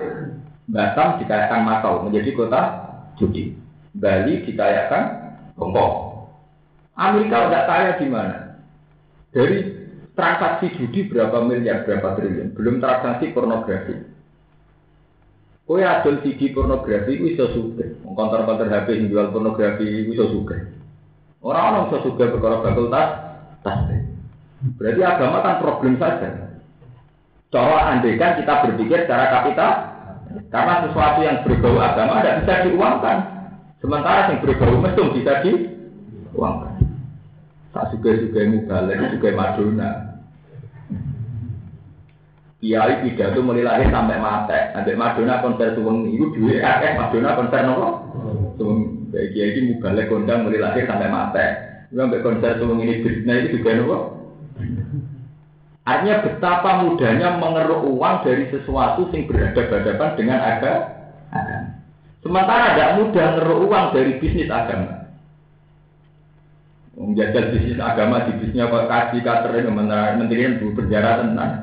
[0.71, 2.61] Batam dikayakan Makau menjadi kota
[3.19, 3.51] judi.
[3.91, 5.03] Bali dikayakan
[5.59, 6.23] Hongkong.
[6.95, 8.55] Amerika udah kaya di mana?
[9.35, 9.80] Dari
[10.15, 12.53] transaksi judi berapa miliar, berapa triliun.
[12.55, 13.95] Belum transaksi pornografi.
[15.65, 17.85] Kue adol CD pornografi itu bisa suka.
[18.03, 20.57] Kontor-kontor HP yang jual pornografi itu bisa suka.
[21.39, 23.09] Orang-orang bisa juga perkara bakul tas.
[24.77, 26.29] Berarti agama kan problem saja.
[27.51, 29.71] Cara andekan kita berpikir secara kapital,
[30.53, 33.17] karena sesuatu yang berbau agama tidak bisa diuangkan.
[33.81, 36.70] Sementara yang berbau mesum bisa diuangkan.
[37.71, 40.11] Tak juga-juga mubalek, juga madonna.
[42.61, 44.53] Kiai pidato mulai lahir sampai mati.
[44.77, 47.89] Nanti Madonna konser suweng itu duit akeh Madonna konser nopo.
[49.09, 51.45] Kayak kiai ini balik kondang mulai lahir sampai mati.
[51.89, 53.97] Sampai konser semua ini bisnis itu juga nopo.
[55.89, 60.81] Artinya betapa mudahnya mengeruk uang dari sesuatu yang berhadapan-hadapan dengan agama.
[62.21, 65.00] Sementara tidak mudah mengeruk uang dari bisnis agama.
[66.91, 71.53] Menjajal bisnis agama di bisnisnya kok kasih katerin menteri bu penjara tenang.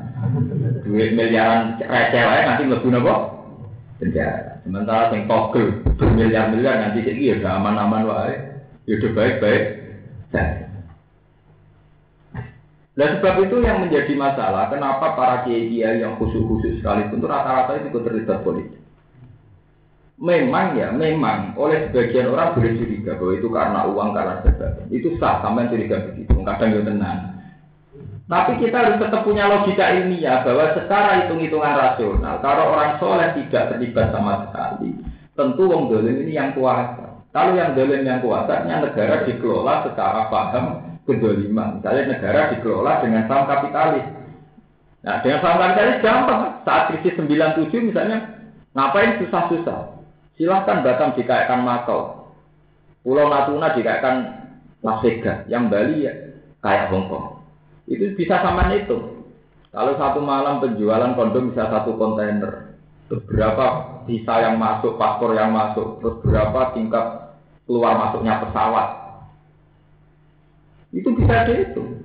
[0.88, 3.14] Duit miliaran receh nanti lebih nopo
[4.00, 4.64] penjara.
[4.64, 8.34] Sementara yang togel bermiliar-miliar nanti jadi ya udah aman-aman wae.
[8.88, 9.64] Ya udah baik-baik.
[12.98, 18.00] Nah sebab itu yang menjadi masalah, kenapa para kiai yang khusus-khusus sekalipun itu rata-rata itu
[18.02, 18.80] terlibat politik.
[20.18, 24.84] Memang ya, memang oleh sebagian orang boleh curiga bahwa itu karena uang, karena sebagainya.
[24.90, 26.34] Itu sah, sampai curiga begitu.
[26.42, 27.18] Kadang ya tenang.
[28.28, 33.72] Tapi kita harus tetap punya logika ilmiah bahwa secara hitung-hitungan rasional, kalau orang soleh tidak
[33.72, 34.90] terlibat sama sekali,
[35.32, 37.24] tentu wong dolim ini yang kuasa.
[37.32, 41.80] Kalau yang dolim yang kuasa, negara dikelola secara paham kedoliman.
[41.80, 44.06] Misalnya negara dikelola dengan saham kapitalis.
[45.06, 46.42] Nah, dengan saham kapitalis gampang.
[46.68, 48.18] Saat krisis 97 misalnya,
[48.76, 49.97] ngapain susah-susah?
[50.38, 52.30] Silahkan Batam dikaitkan Makau.
[53.02, 54.16] Pulau Natuna dikaitkan
[54.86, 55.02] Las.
[55.50, 56.12] Yang Bali ya
[56.62, 57.42] kayak Hongkong.
[57.90, 59.26] Itu bisa sama itu.
[59.74, 62.72] Kalau satu malam penjualan kondom bisa satu kontainer,
[63.10, 63.66] berapa
[64.08, 67.36] visa yang masuk, paspor yang masuk, terus berapa tingkat
[67.68, 68.88] keluar masuknya pesawat.
[70.88, 72.00] Itu bisa dihitung.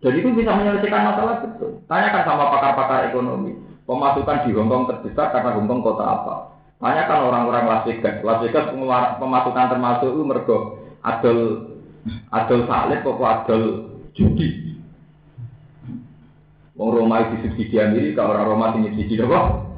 [0.00, 1.78] Dan itu bisa menyelesaikan masalah itu.
[1.86, 3.54] Tanyakan sama pakar-pakar ekonomi.
[3.86, 6.34] Pemasukan di Hongkong terbesar karena Hongkong kota apa?
[6.80, 8.24] Tanyakan orang-orang Las Vegas.
[8.24, 8.72] Las Vegas
[9.20, 10.58] pemasukan termasuk itu mergo
[11.04, 11.38] adol
[12.32, 13.62] adol salib kok adol
[14.16, 14.80] judi.
[16.80, 19.68] Wong Roma itu subsidi Amerika, orang Roma ini subsidi apa?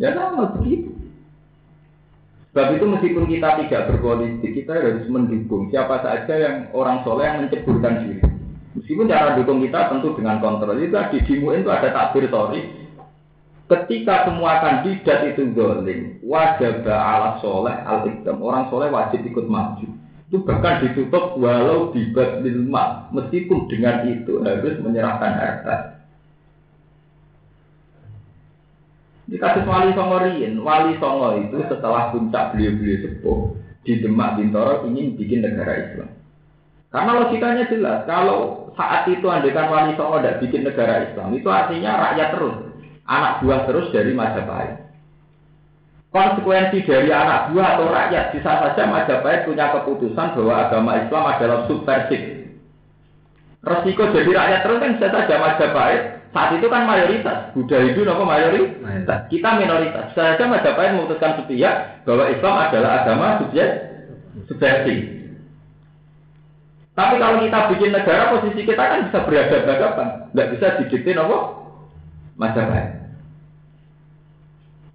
[0.00, 0.96] Ya sama begitu.
[2.50, 7.44] Sebab itu meskipun kita tidak berpolitik, kita harus mendukung siapa saja yang orang soleh yang
[7.44, 8.24] menceburkan diri.
[8.80, 10.80] Meskipun cara dukung kita tentu dengan kontrol.
[10.80, 12.79] Itu di itu ada takbir tori.
[13.70, 18.42] Ketika semua kandidat itu zolim, wajib ala soleh al -ikdam.
[18.42, 19.86] Orang soleh wajib ikut maju.
[20.26, 22.10] Itu bahkan ditutup walau di
[22.42, 25.74] lima, meskipun dengan itu harus menyerahkan harta.
[29.30, 33.38] Di kasus Wali Songo Rien, Wali Songo itu setelah puncak beliau-beliau sepuh
[33.86, 36.10] di Demak Bintoro ingin bikin negara Islam.
[36.90, 42.10] Karena logikanya jelas, kalau saat itu andekan Wali Songo tidak bikin negara Islam, itu artinya
[42.10, 42.69] rakyat terus,
[43.10, 44.86] anak buah terus dari Majapahit.
[46.10, 51.58] Konsekuensi dari anak buah atau rakyat bisa saja Majapahit punya keputusan bahwa agama Islam adalah
[51.66, 52.22] subversif.
[53.60, 57.50] Resiko jadi rakyat terus kan bisa saja Majapahit saat itu kan mayoritas.
[57.50, 59.26] Buddha itu nopo mayoritas?
[59.26, 60.14] Kita minoritas.
[60.14, 63.26] Bisa saja Majapahit memutuskan sepihak bahwa Islam adalah agama
[64.46, 65.18] subversif.
[66.94, 71.38] Tapi kalau kita bikin negara posisi kita kan bisa berhadapan-hadapan, nggak bisa didikte nopo?
[72.38, 72.99] Majapahit.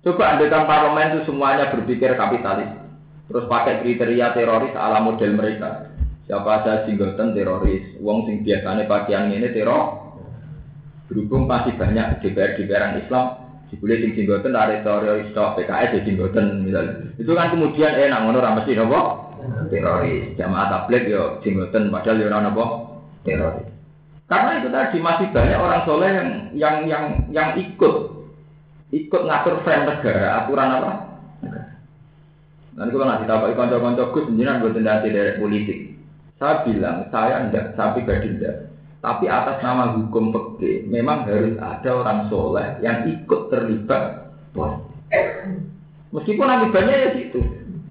[0.06, 2.70] Coba andekan parlemen itu semuanya berpikir kapitalis.
[3.26, 5.89] Terus pakai kriteria teroris ala model mereka.
[6.30, 10.14] Siapa saja singleton teroris, wong sing biasanya pakaian ini teror.
[11.10, 13.34] Berhubung masih banyak DPR DPR Islam,
[13.74, 17.10] dibeli sing jenggoten ada teroris tok PKS ya jenggoten misalnya.
[17.18, 18.99] Itu kan kemudian eh nak ngono ra mesti napa?
[19.74, 20.38] Teroris.
[20.38, 22.66] Jamaah tabligh yo jenggoten padahal yo ora napa?
[23.26, 23.70] Teroris.
[24.30, 27.03] Karena itu tadi masih banyak orang soleh yang yang yang
[27.34, 28.14] yang ikut
[28.96, 30.91] ikut ngatur frame negara aturan apa?
[32.76, 35.80] Nanti kalau nggak ditapai konco-konco gus, jenengan buat dari dari politik.
[36.36, 38.72] Saya bilang saya enggak, saya pribadi enggak.
[39.00, 44.26] Tapi atas nama hukum peke, memang harus ada orang soleh yang ikut terlibat
[46.16, 47.43] Meskipun akibatnya ya situ.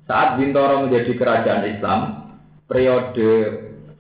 [0.08, 2.00] Saat Bintoro menjadi kerajaan Islam,
[2.68, 3.30] periode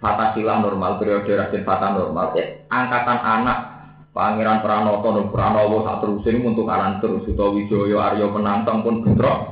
[0.00, 3.73] Fatasilah normal, periode Raden Fatah normal, eh, angkatan anak
[4.14, 9.50] Pangeran Pranoto dan Pranowo saat terusin untuk aran terus, Wijoyo Aryo Penantang pun bentrok.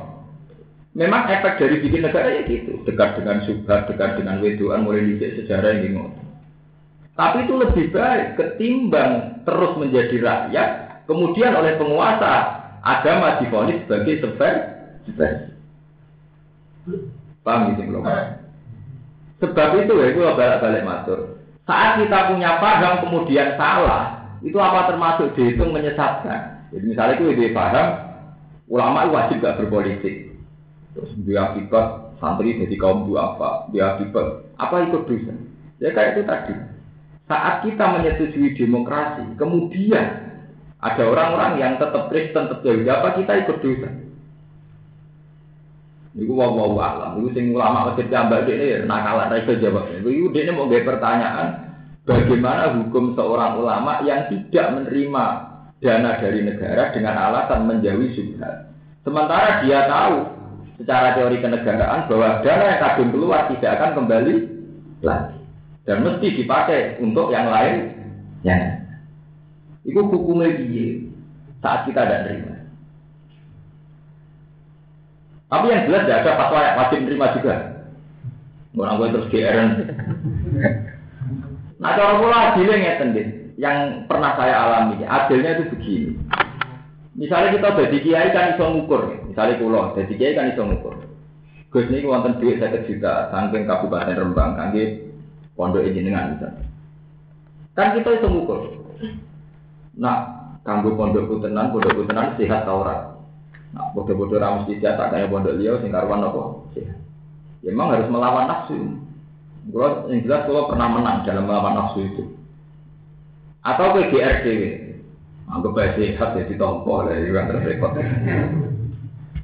[0.95, 5.41] Memang efek dari bikin negara ya gitu, dekat dengan subhat, dekat dengan wedoan, mulai dicek
[5.41, 6.27] sejarah yang ngomong.
[7.19, 10.69] Tapi itu lebih baik ketimbang terus menjadi rakyat,
[11.11, 12.33] kemudian oleh penguasa
[12.87, 14.55] agama difonis sebagai sebar,
[15.09, 15.33] sebar.
[17.43, 18.05] Paham gitu belum?
[19.43, 21.41] Sebab itu ya, itu balik-balik matur.
[21.67, 26.71] Saat kita punya paham kemudian salah, itu apa termasuk dihitung menyesatkan.
[26.75, 27.89] Jadi misalnya itu ide paham,
[28.67, 30.35] ulama wajib gak berpolitik.
[30.93, 35.35] Terus dia akibat santri jadi kaum apa, dia akibat apa ikut dosa.
[35.79, 36.55] Ya kayak itu tadi.
[37.31, 40.07] Saat kita menyetujui demokrasi, kemudian
[40.83, 43.91] ada orang-orang yang tetap Kristen, tetap Yahudi, apa kita ikut dosa?
[46.13, 49.89] Iku wau wau alam, iku sing ulama masjid jambak ini nakalan, ra iso jawab.
[50.05, 51.72] Iku ini mau gaya pertanyaan,
[52.07, 55.25] bagaimana hukum seorang ulama yang tidak menerima
[55.83, 58.71] dana dari negara dengan alasan menjauhi subhat.
[59.03, 60.17] Sementara dia tahu
[60.79, 64.35] secara teori kenegaraan bahwa dana yang kadung keluar tidak akan kembali
[65.03, 65.39] lagi.
[65.83, 67.91] Dan mesti dipakai untuk yang lain.
[68.47, 68.83] Ya
[69.83, 71.03] itu hukumnya dia
[71.59, 72.55] saat kita tidak terima.
[75.51, 77.55] Tapi yang jelas tidak ada fatwa yang wajib menerima juga.
[78.73, 79.57] Orang gue terus GR
[81.83, 83.11] nah cara pula adilnya ngeten
[83.59, 86.11] yang pernah saya alami adilnya itu begini
[87.19, 90.95] misalnya kita jadi kiai kan iso ngukur misalnya pulau jadi kiai kan iso ngukur
[91.73, 95.09] Gus ini wonten duit saya juta, saking kabupaten Rembang, kangge
[95.57, 96.69] pondok jenengan misalnya.
[97.73, 98.61] Kan kita itu ngukur.
[99.97, 100.17] Nah,
[100.69, 103.17] kanggo pondok tenan, pondok tenan sehat tau ora?
[103.73, 106.61] Nah, bodoh-bodoh ramus di tak kayak pondok liau sing karuan apa?
[106.77, 107.01] Sehat.
[107.65, 108.77] Ya, memang harus melawan nafsu.
[109.71, 112.25] Kalau yang jelas kalau pernah menang dalam melawan nafsu itu.
[113.63, 114.63] Atau ke GRDW.
[115.53, 117.93] Anggap aja sehat ya ditompo lah, itu kan terrepot.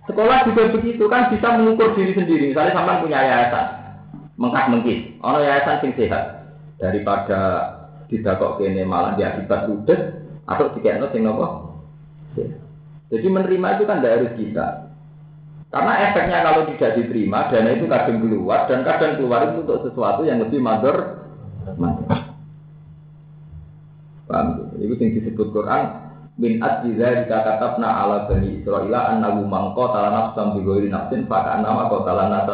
[0.08, 2.48] Sekolah juga begitu kan bisa mengukur diri sendiri.
[2.48, 3.66] Misalnya sampai punya yayasan,
[4.40, 5.00] mengkat mengkis.
[5.20, 6.48] Ono yayasan sing sehat
[6.80, 7.40] daripada
[8.08, 10.00] tidak kok kene malah diakibat udah
[10.48, 11.76] atau dikekno sing nopo.
[13.12, 14.87] Jadi menerima itu kan tidak harus kita.
[15.68, 20.24] Karena efeknya kalau tidak diterima, dana itu kadang keluar dan kadang keluar itu untuk sesuatu
[20.24, 21.20] yang lebih mador.
[24.28, 24.72] Paham?
[24.80, 26.08] Itu yang disebut Quran
[26.38, 31.44] min asjiza jika katabna ala bani Israel annahu mangko tala nafsam bi ghairi nafsin fa
[31.44, 32.52] kana ma qatala nasa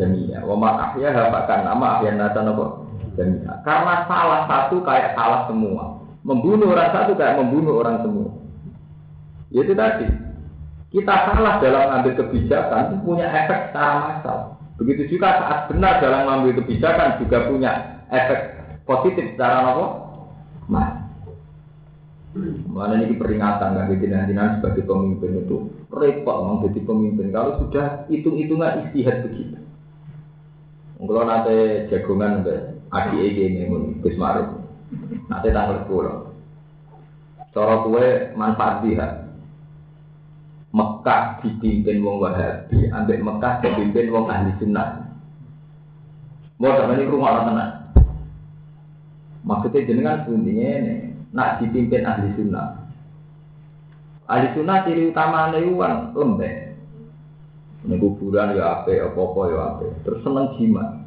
[0.00, 0.38] jamia.
[0.46, 2.88] Wa ma ahyaha bahkan nama ahyan nasa nopo
[3.18, 3.60] jamia.
[3.66, 6.00] Karena salah satu kayak salah semua.
[6.24, 8.30] Membunuh orang satu kayak membunuh orang semua.
[9.52, 10.27] Ya itu tadi.
[10.88, 14.38] Kita salah dalam ambil kebijakan itu punya efek secara massal.
[14.80, 17.72] Begitu juga saat benar dalam mengambil kebijakan juga punya
[18.08, 18.40] efek
[18.88, 19.86] positif secara apa?
[20.64, 20.92] Mas.
[22.72, 29.28] Mana ini peringatan nggak jenengan sebagai pemimpin itu repot menjadi pemimpin kalau sudah hitung-hitungan istihad
[29.28, 29.60] begitu.
[30.98, 32.56] Kalau nanti jagungan ke
[32.90, 34.56] adik ini mun Gus Maruf.
[35.28, 36.32] Nanti tanggal sepuluh.
[37.52, 39.27] Cara kue manfaat dia.
[40.68, 45.08] Mekah dipimpin wong Wahabi, ambek Mekah dipimpin wong ahli sunnah.
[46.60, 47.72] Mau ini rumah orang tenang.
[49.48, 50.96] Maksudnya jenengan bunyinya ini,
[51.32, 52.84] nak dipimpin ahli sunnah.
[54.28, 56.76] Ahli sunnah ciri utama itu kan lembek.
[57.88, 59.86] Ini kuburan ya apa, apa-apa ya apa.
[60.04, 60.98] Terus seneng jimat.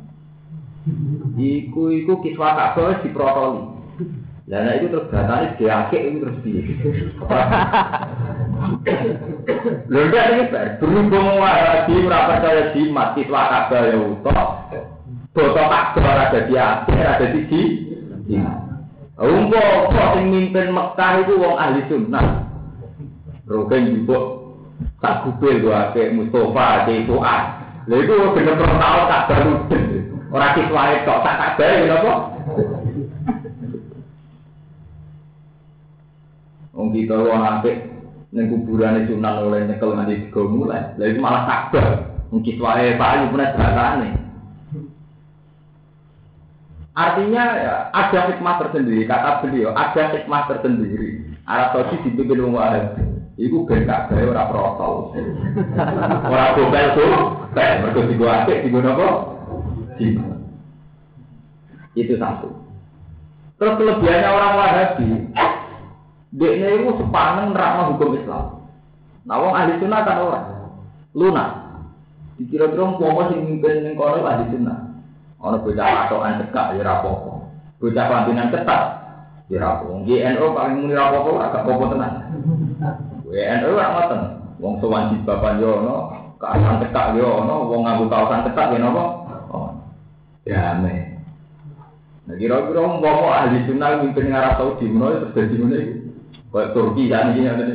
[1.38, 3.62] Iku iku kiswa kabeh diprotoli.
[4.50, 6.62] Lah itu terus batane diakek itu terus piye?
[9.92, 14.42] Lho ndak iki bar berhubung wae lagi ora percaya di mati wae kabar ya utuh.
[15.32, 17.62] Boto tak gelar ada di ati, ada di di.
[19.22, 22.50] Umbo kok sing mimpin Mekah itu wong ahli sunnah.
[23.46, 24.20] Rokeng juga
[25.02, 27.62] tak kupil gua ke Mustafa di itu ah.
[27.90, 29.54] Lha itu bener pernah tahu tak baru.
[30.32, 32.14] Ora kiswae tok tak kabar ya napa?
[36.72, 37.91] Wong kita wong apik
[38.32, 40.96] ning kuburane Sunan oleh nyekel nganti digo mulai.
[40.96, 41.88] Lah itu malah kabar.
[42.32, 44.10] Wong kiswahe payu punya batane.
[46.92, 51.24] Artinya ya, ada hikmah tersendiri, kata beliau, ada hikmah tersendiri.
[51.48, 53.04] Arab Saudi dipimpin wong Wahabi.
[53.40, 55.16] Iku ben gak gawe ora protol.
[56.28, 57.12] Ora gobel tuh,
[57.56, 59.08] kayak mergo digo apik digo napa?
[61.96, 62.60] Itu satu.
[63.56, 65.08] Terus kelebihannya orang Wahabi,
[66.32, 68.64] dia itu sepaneng nerangno hukum Islam.
[69.28, 70.48] Nah, wong ahli sunnah kan orang
[71.12, 71.50] lunak.
[72.40, 74.96] Dikira-kira umpama sing mimpin ning kono ahli sunnah.
[75.44, 77.34] Ana bocah patokan cekak ya ora apa-apa.
[77.84, 78.84] Bocah pampinan ketat
[79.52, 79.86] ya ora apa.
[80.08, 82.14] GNO paling muni ora apa-apa agak apa tenan.
[83.28, 84.22] WNO ora ngoten.
[84.62, 85.96] Wong sowan bapak yo ono,
[86.38, 89.04] kaosan cekak yo ono, wong nganggo kaosan cekak ya napa?
[89.50, 89.74] Oh.
[90.46, 91.18] Ya me.
[92.30, 96.01] Nah, kira-kira umpama ahli sunnah mimpin Arab Saudi menawa terus dadi ngene iki.
[96.52, 97.66] Kayak Turki kan ini ada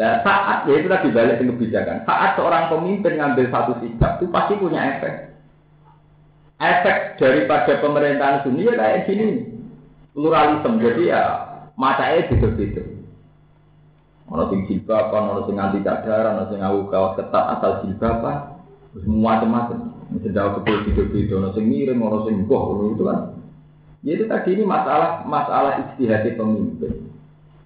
[0.00, 2.06] Nah, saat ya itu tadi balik ke kebijakan.
[2.06, 5.34] Saat seorang pemimpin ngambil satu sikap itu pasti punya efek.
[6.56, 9.50] Efek daripada pemerintahan dunia kayak gini,
[10.14, 10.78] pluralisme.
[10.78, 11.22] Jadi ya
[11.74, 12.82] matanya beda-beda.
[14.30, 18.62] Ono sing jilbaban, ono sing anti cadar, ono sing ngau kaos ketat asal jilbaban,
[18.94, 19.78] semua macam-macam.
[20.14, 23.39] Mesti jauh ke beda-beda, ono sing miring, ono sing boh, itu kan.
[24.00, 27.12] Ya itu tadi ini masalah masalah istihad pemimpin.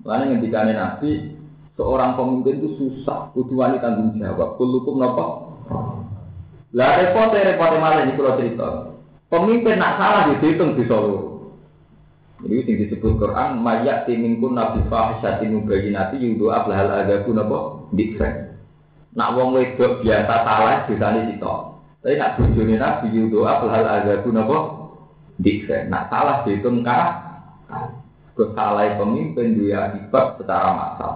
[0.03, 1.31] Lalu ketika Nabi
[1.79, 4.59] seorang pemimpin itu susah, kudu wani tanggung jawab.
[4.59, 5.27] Kulukum nopo.
[6.75, 8.69] Lah repot repot malah ini kalau cerita.
[9.31, 11.35] Pemimpin nak salah dihitung di Solo.
[12.45, 18.59] Jadi yang disebut Quran mayat timingkun nabi fahisatin mubayyinati yudo ablahal agaku nopo dikren.
[19.17, 21.81] Nak wong wedok biasa salah disani sitok.
[22.05, 24.84] Tapi nak bujuni nabi yudo ablahal agaku nopo
[25.41, 25.89] dikse.
[25.91, 27.23] Nak salah dihitung kah?
[28.35, 31.15] Kesalahan pemimpin dia akibat secara massal.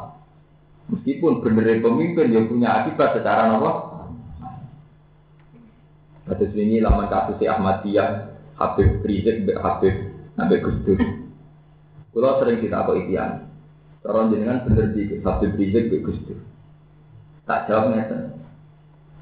[0.88, 3.98] Meskipun benar pemimpin dia punya akibat secara nopo.
[6.30, 9.94] Kasus ini lama kasus Ahmadiyah, Habib Rizik, Habib
[10.38, 11.00] Nabi Gus Dur.
[12.14, 13.48] Kalau sering kita apa ikian,
[14.06, 16.38] Orang jenengan bener di Habib Rizik, Gus Dur.
[17.50, 18.38] Tak jawab ngeten.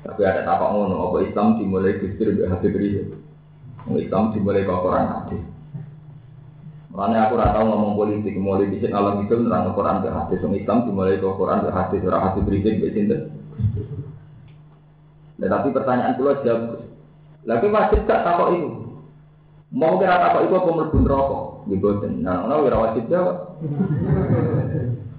[0.04, 3.15] Tapi ada tapak ngono, apa Islam dimulai Gus Dur, Habib Rizik.
[3.94, 5.42] Islam dimulai ke Quran hadis.
[6.96, 10.40] Makanya aku rata ngomong politik, mulai bisa alam itu nerang Quran ke hadis.
[10.40, 13.20] Islam dimulai ke Quran ke hadis, orang hadis berisik besinten.
[15.36, 16.80] Nah, tapi pertanyaan pulau jawab,
[17.44, 18.68] lagi wajib gak takut itu?
[19.68, 21.42] Mau kira takut itu apa melebur rokok?
[21.68, 21.88] Gitu,
[22.24, 23.36] nah, nah, kira wajib jawab.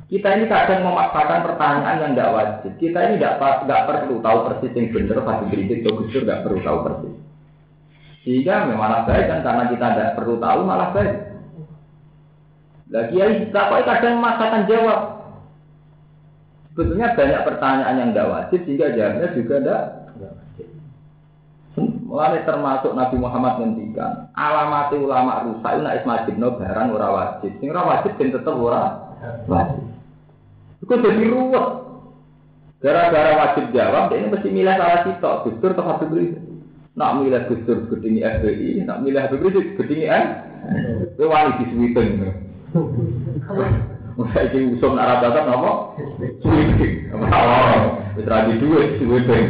[0.07, 2.71] Kita ini kadang memaksakan pertanyaan yang tidak wajib.
[2.81, 7.26] Kita ini tidak perlu tahu persis yang benar, pasti berisik, atau tidak perlu tahu persis.
[8.27, 11.15] Sehingga malah baik kan karena kita tidak perlu tahu malah baik.
[12.91, 14.99] Lagi ya kita kadang memaksakan jawab.
[16.75, 19.81] Sebetulnya banyak pertanyaan yang tidak wajib sehingga jawabnya juga tidak
[21.77, 27.51] Mulai termasuk Nabi Muhammad ngendikan alamat ulama rusak itu nak no barang ora wajib.
[27.63, 29.07] Sing ora wajib ben tetep ora
[29.47, 29.87] wajib.
[30.83, 31.67] Itu jadi ruwet.
[32.83, 36.46] Gara-gara wajib jawab, ini mesti milih salah sitok, justru tetap beri.
[36.97, 40.25] Nak milih Gus Dur gedingi FPI, nak milih Habib Rizik gedingi N.
[41.13, 42.25] Kowe wani disuwiten.
[44.17, 45.93] Masa iki usum nak rata napa?
[46.41, 47.13] Suwiten.
[47.13, 49.45] Oh, wis ra di duwe suwiten.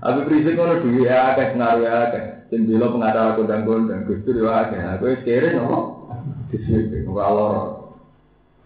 [0.00, 2.24] Habib Rizik ngono duwe akeh pengaruh akeh.
[2.48, 4.80] Sing bela pengacara kondang-kondang Gus Dur yo akeh.
[5.04, 5.78] Kowe kere napa?
[6.48, 7.12] Disuwiten.
[7.12, 7.62] Ora lara.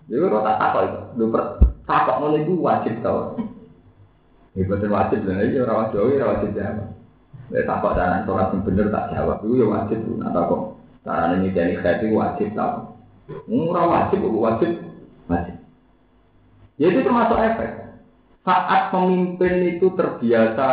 [0.06, 1.26] Jadi kalau tak takut itu, lu
[1.82, 3.34] takut ngono itu wajib tau.
[4.56, 6.88] Ibadah wajib lah, ini orang wajib, orang wajib jawab.
[7.52, 10.16] Ya tak kok cara sholat yang bener tak jawab, itu ya wajib tuh.
[10.16, 10.62] Nah kok
[11.04, 12.96] cara ini jadi saya itu wajib tau.
[13.46, 14.72] Orang wajib, wajib,
[15.28, 15.56] wajib.
[16.80, 17.70] Ya itu termasuk efek.
[18.48, 20.68] Saat pemimpin itu terbiasa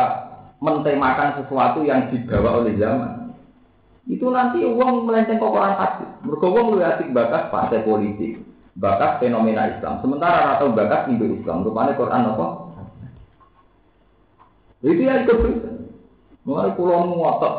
[0.64, 3.35] mentemakan sesuatu yang dibawa oleh zaman,
[4.07, 6.07] itu nanti uang melenceng ke orang hati.
[6.23, 8.39] Mereka uang lebih asik bakas partai politik,
[8.80, 9.99] bakas fenomena Islam.
[9.99, 12.47] Sementara atau bakas Indo Islam, rupanya Quran apa?
[14.84, 15.39] Itu yang ikut
[16.43, 17.55] Mulai pulau ngotot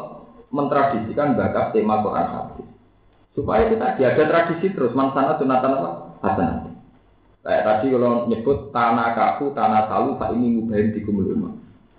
[0.52, 2.68] mentradisikan bakat tema Quran hadis.
[3.32, 5.90] Supaya kita ada tradisi terus mansana sunatan apa?
[6.20, 6.70] Hasanah.
[7.44, 11.56] Kayak tadi kalau nyebut tanah kaku, tanah salu, tak ini mubahin di kumuluma.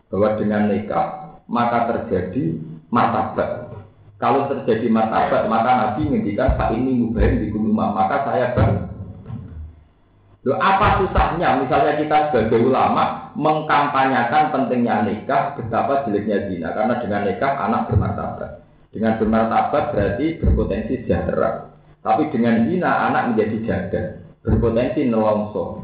[0.10, 2.58] Bahwa dengan nikah maka terjadi
[2.94, 3.70] martabat.
[4.18, 7.94] Kalau terjadi martabat, maka Nabi menghentikan tak ini mubahin di kumuluma.
[7.94, 8.70] Maka saya ber
[10.46, 17.22] Loh, apa susahnya misalnya kita sebagai ulama mengkampanyakan pentingnya nikah betapa jeleknya zina karena dengan
[17.28, 18.52] nikah anak bermartabat.
[18.96, 21.68] Dengan bermartabat berarti berpotensi sejahtera.
[22.00, 24.02] Tapi dengan zina anak menjadi janda,
[24.40, 25.84] berpotensi nelongso.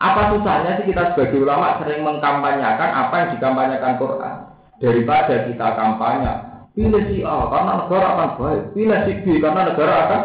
[0.00, 4.34] Apa susahnya sih kita sebagai ulama sering mengkampanyakan apa yang dikampanyakan Quran
[4.80, 6.32] daripada kita kampanye
[6.72, 10.22] pilih si A karena negara akan baik, pilih si B karena negara akan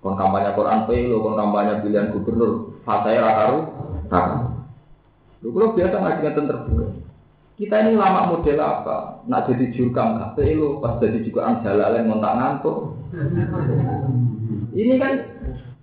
[0.00, 3.58] kon kampanye Quran pelo, kon kampanye pilihan gubernur, fataya rakaru,
[4.08, 4.49] rakaru.
[5.40, 6.86] Lu kalau biasa ngajikan terbuka.
[7.60, 9.20] Kita ini lama model apa?
[9.28, 12.96] Nak jadi jurkam gak pelo, pas jadi juga anjalalen ngontak ngantuk.
[14.72, 15.12] Ini kan,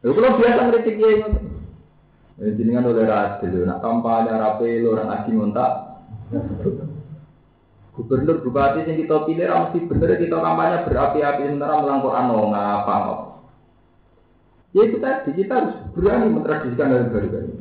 [0.01, 1.09] lu kalau biasa ngeritik ya,
[2.37, 5.71] ini kan oleh radil, nak kampanye rapi lo orang ngaji ngontak.
[7.97, 13.15] Gubernur bupati yang kita pilih mesti bener kita kampanye berapi-api sementara melangkau ano ngapa ngapa.
[14.77, 17.56] Ya itu tadi kita harus berani mentradisikan dari baru ini.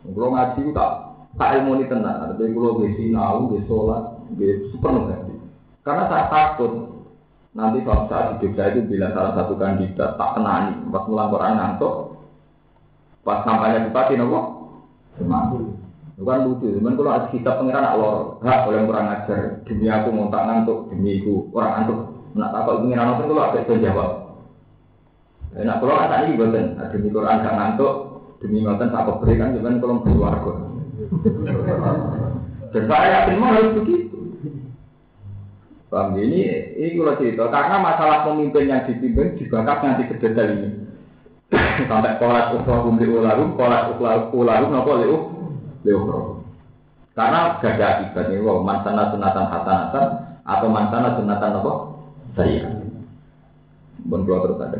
[0.00, 0.90] Kalau ngaji tak
[1.38, 4.02] tak ilmu ini tenang, tapi kalau besi nau, besi sholat,
[4.34, 5.34] besi penuh ganti.
[5.86, 6.72] Karena saya takut
[7.54, 11.54] nanti suatu saat di Jogja itu bila salah satu kandidat tak kenani, pas mulang Quran
[11.54, 11.94] ngantuk,
[13.22, 14.40] pas sampainya bupati nopo,
[15.18, 15.78] semangat.
[16.20, 20.28] Bukan lucu, cuman kalau ada kitab pengiran lor, hak oleh kurang ajar, demi aku mau
[20.28, 22.00] tak ngantuk, demi aku orang ngantuk,
[22.36, 24.10] nak apa pengiran nopo kalau ada itu jawab.
[25.50, 28.09] Nah, kalau ada ini buatan, demi Quran gak ngantuk,
[28.40, 30.52] demi ngoten tak berikan, cuman kalau keluarga.
[32.70, 34.18] Dan saya yakin harus begitu.
[35.90, 36.46] Paham ini,
[36.78, 40.70] ini kalau cerita, karena masalah pemimpin yang dipimpin dibakar nanti ke detail ini.
[41.90, 45.16] Sampai kolat ukhra li ulahu, kolat ukhra ulahu, nopo liu,
[45.82, 45.98] liu
[47.18, 50.06] Karena gak ada akibat ini, wow, mansana sunatan hasanatan,
[50.46, 51.72] atau mansana sunatan nopo,
[52.38, 52.70] saya.
[54.06, 54.78] Bon keluar terus ada.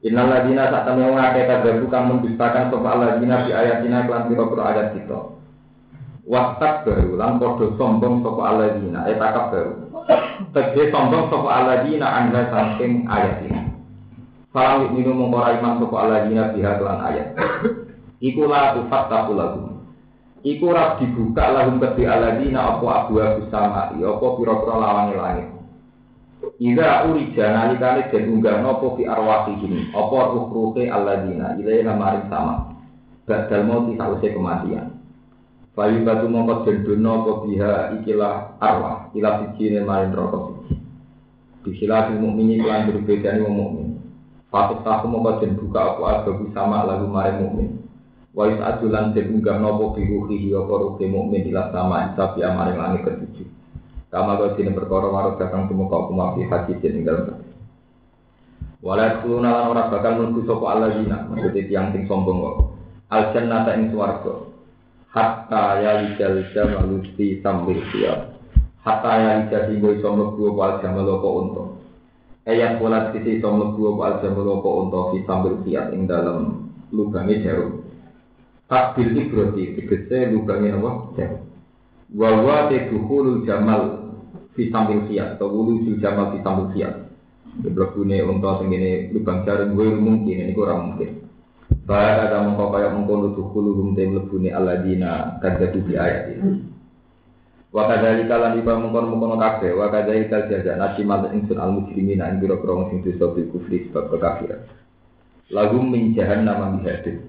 [0.00, 4.96] Innal ladina saat kami mengakai kagabu kamu mendustakan sopa ladina di ayatina kelan piro-piro ayat
[4.96, 5.36] kita.
[6.24, 9.72] Wastak baru lan podo sombong sopa aladina etakap baru.
[10.56, 13.60] Tegese sombong sopa aladina anda saking ayat ini.
[14.56, 17.36] Falam minum mengkorai iman sopa aladina biha ayat.
[18.24, 19.84] Iku la tufat tapu lagu.
[20.40, 23.92] Iku ras dibuka lahum kedhi aladina apa abu abu sama.
[23.92, 25.59] Apa piro-piro lawangi langit.
[26.60, 31.56] Ida urija nalikane den unggah nopo fi arwahihim apa ruh-ruhe alladzina?
[31.56, 32.76] Ilaina maring sama.
[33.24, 34.92] Badal mati sause kematian.
[35.72, 39.08] Bayu batu mongko den dono apa biha ikilah arwah.
[39.16, 40.76] Ila siji maring siji
[41.64, 43.88] Disilah mukmini kelan berbeda wong mukmin.
[44.52, 47.68] Fatut tahu mongko den buka apa agabu sama lagu maring mukmin.
[48.36, 53.08] Wa adulan den unggah nopo bi ruhihi apa ruhe mukmin ila sama isabi maring langit
[53.08, 53.59] ketujuh
[54.10, 57.46] Kama kau sini perkara warok datang semua kau kumafi hati ing dalam.
[58.82, 62.56] Walau kulo nalan orang bakal menunggu sopo Allah zina, maksudnya tiang ting sombong kok.
[63.12, 64.50] Al jannata ing swarga.
[65.14, 68.40] Hatta ya lijal jamalusti sambil siap.
[68.82, 71.64] Hatta ya lijal hingga iso mlebu apa al jamal unta.
[72.48, 77.46] Ayat pola sisi iso mlebu apa al jamal unta fi sambil siap ing dalam lubangnya
[77.46, 77.84] jarum.
[78.64, 80.90] Takbil ibroti, tegese lubangnya apa?
[81.20, 81.42] Jarum.
[82.10, 83.99] Wawa teduhulul jamal
[84.60, 87.08] fi sambil siap atau wulu jamal fi sambil siap.
[87.64, 91.24] Berbune untuk sengene lubang jarum gue mungkin ini kurang mungkin.
[91.88, 96.62] Bahaya ada mengkau kaya mengkono tuhulu rumte melebuni aladina kadzatu di ayat ini.
[97.74, 102.38] Wa kadzalika kalan iba mengkono mengkono kabeh wa kadzalika jaza nasimal insun al muslimina ing
[102.38, 104.60] biro-biro sing dosa bil kufri sebab kekafiran.
[105.50, 107.26] Lagu min jahannam mihadin.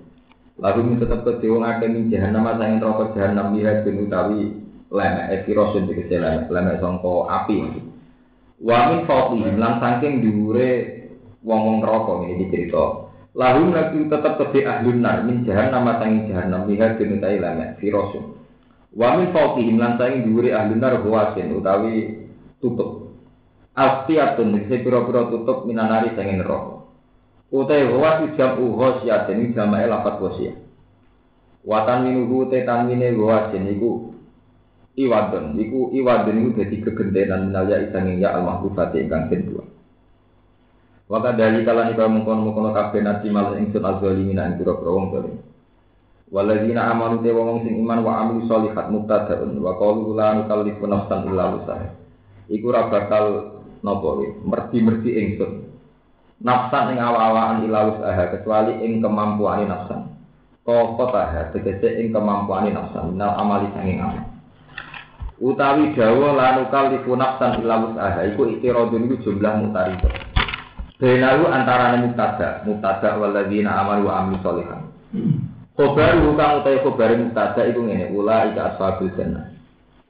[0.61, 4.60] Lagu min tetap ke wong akeh min jahannam sang neraka jahannam mihadin utawi
[4.91, 7.81] lemek ekirosin di lemek lemek songko api
[8.61, 10.69] wa min fawqihim lan saking dhuwure
[11.41, 16.99] wong-wong neraka ini dicerita lahum nabi tetap kedhe ahlun nar min jahannam sangi jahannam lihat
[16.99, 18.35] dinutai lemek firosun
[18.91, 22.21] wa min fawqihim lan saking dhuwure ahlun nar huwasin utawi
[22.61, 23.09] tutup.
[23.71, 26.85] Astiatun ini pira-pira tutup minanari sangin neraka.
[27.51, 30.53] Utai huwas jam uho siatin ini jamae lapat wasia
[31.67, 34.10] watan minuhu te tanmine huwasin iku
[35.07, 39.65] iwadon iku iwadon iku dadi kegentenan minalya isanging ya al mahfuzati ingkang den dua
[41.11, 45.35] Waka dari kalan iku mengkono-mengkono kabeh nasi mal ingsun azalimin ing pira-pira wong zalim
[46.31, 51.27] Waladina amanu te wong sing iman wa amilu sholihat mubtadaun wa qalu la nukallifu nafsan
[51.27, 51.91] illa wusaha.
[52.47, 53.25] Iku ora bakal
[53.83, 54.09] napa
[54.47, 55.67] merti-merti ingsun.
[56.39, 60.07] Nafsan ing awa-awaan illa wusaha kecuali ing kemampuane nafsan.
[60.63, 64.30] Kok taha tegese ing kemampuane nafsan minal amali sanging amal
[65.41, 70.07] utawi dawa lanukal lifu nafsan illa wus'aha iku ikirodun iku jumlah mutarito
[71.01, 74.85] benalu antara mubtada mubtada waladina amal wa amil solihan
[75.73, 79.51] khobar kang utai khobar mubtada iku ngene ula ika ashabul jannah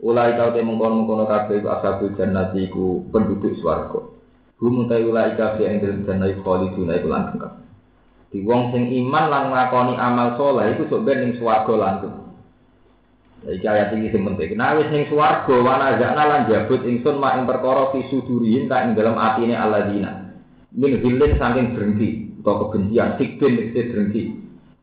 [0.02, 4.02] Ulai kau te mengkono mengkono kabeh iku ashabul jannati iku penduduk swarga.
[4.58, 7.66] Hum utai ulai kabeh ing dalem jannah iku khaliduna iku kabeh.
[8.34, 11.78] Di wong sing iman lan nglakoni amal saleh iku sok ben ning swarga.
[13.42, 14.54] Iki ayat iki sing penting.
[14.54, 18.86] Nah wis ning swarga wana zakna lan jabut ingsun mak ing perkara fi sudurihin tak
[18.86, 20.38] ing dalem atine alladzina.
[20.78, 22.10] Min hilin saking berhenti
[22.42, 24.22] atau kebencian sikbin mesti berhenti.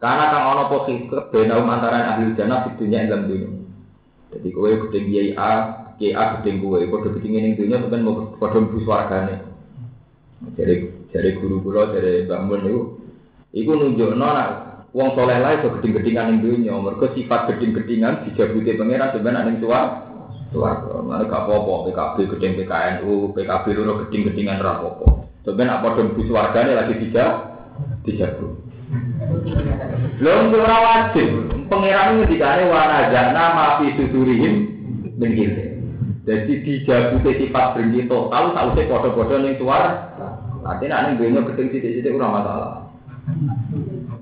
[0.02, 3.50] Karena kang ana apa kebenaum antara ahli jannah di dunia dalam dunia.
[4.34, 5.50] Jadi kowe gedeng kiai A,
[5.98, 9.34] kiai A gedeng kowe, padha gedenge ning dunya sampeyan mau padha mlebu swargane.
[10.54, 10.74] Jadi
[11.10, 12.82] dari guru kula dari Mbak Mun niku
[13.54, 19.12] iku nunjukno nek wong saleh lae iso gedeng-gedingan ning dunya, mergo sifat gedeng-gedingan dijabuti pangeran
[19.12, 19.84] sampeyan ning suar
[20.48, 21.04] swarga.
[21.04, 25.06] Mane gak apa-apa PKB gedeng PKNU, PKB loro gedeng-gedingan ora apa-apa.
[25.44, 27.32] Sampeyan apa padha mlebu swargane lagi dijak
[28.08, 28.52] dijabut.
[30.18, 31.28] Belum ora wajib.
[31.68, 34.54] Pangeran ngendikane wana jana mafi sudurihim
[35.20, 35.52] bengkil.
[36.24, 39.84] Jadi dijabuti sifat berhenti total sausé padha-padha ning suar.
[40.64, 42.72] Artinya nek dunya gedeng sithik-sithik ora masalah.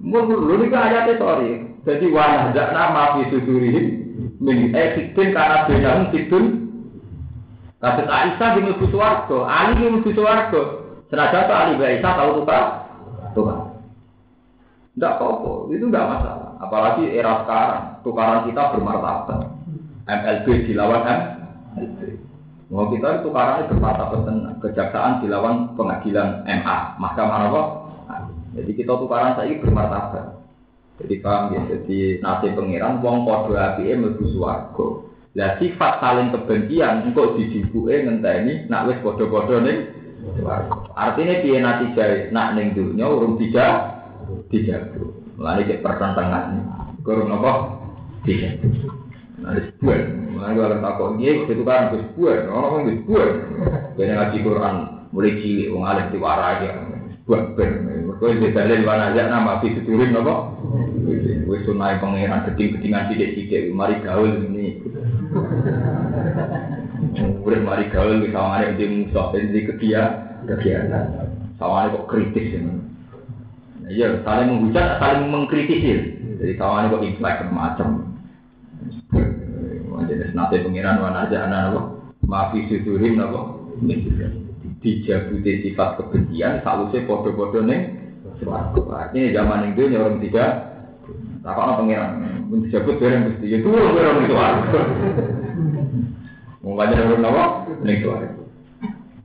[0.07, 1.67] Mun lho niku ayate sorry.
[1.83, 3.87] Jadi wana jana mafi sudurihim
[4.39, 6.67] min ekitin karena benang sidun
[7.77, 10.63] Kasus Aisyah di mlebu swarga, Ali di mlebu swarga.
[11.13, 12.65] Senajan Ali Aisyah tahu tukar
[13.37, 13.59] tukar.
[14.97, 16.51] Tidak apa-apa, itu tidak masalah.
[16.57, 19.41] Apalagi era sekarang, tukaran kita bermartabat.
[20.09, 22.01] MLB dilawan MLB.
[22.73, 24.57] Mau kita itu tukaran bermartabat tenang.
[24.65, 27.63] Kejaksaan dilawan pengadilan MA, Mahkamah apa?
[28.57, 30.27] Jadi kita tukaran saya bermartabat.
[30.97, 34.87] Jadi paham ya, jadi nasi pengiran, wong podo api mlebu swarga.
[35.37, 39.93] Lah sifat saling kebencian engkau dijibuke ngenteni nak wis podo-podo ning.
[40.97, 44.01] Artinya piye natijah nak ning dunya urung dijak
[44.49, 45.13] dijago.
[45.37, 46.65] Mulane cek pertentangan.
[47.05, 47.53] Kurang apa?
[48.25, 48.65] Dijago.
[49.45, 50.01] Nah, sebuah.
[50.33, 52.37] Mulane akan takut dia itu kan itu sebuah.
[52.49, 53.29] Orang itu sebuah.
[54.01, 54.75] Kena ngaji Quran
[55.13, 56.49] mulai cilik wong alim diwara
[57.27, 57.71] ben.
[58.07, 60.55] Mergo iki dalil wana aja nama fi seturin apa?
[61.51, 64.79] Wis sunai pangeran geding-gedingan sithik-sithik mari gaul ini.
[67.43, 70.03] Udah mari gaul ki sawangane di musuh di kegia
[70.47, 71.27] kegiatan.
[71.59, 72.75] Sawangane kok kritis ini.
[73.87, 75.95] Iya, saling menghujat, saling mengkritisi.
[76.43, 78.19] Jadi kawan kok implek macam.
[80.07, 81.81] Jadi nanti pengiran mana aja anak apa?
[82.27, 83.41] Maafi sudurin apa?
[84.87, 87.91] Dijabuti sifat kebencian, selalu podo-podo nih.
[88.47, 90.51] Artinya zaman itu orang tidak.
[91.43, 92.11] Tak apa pengiran?
[92.47, 94.35] Dijabut barang mesti itu orang itu
[96.63, 97.45] Mau baca orang apa?
[97.87, 98.11] Nih itu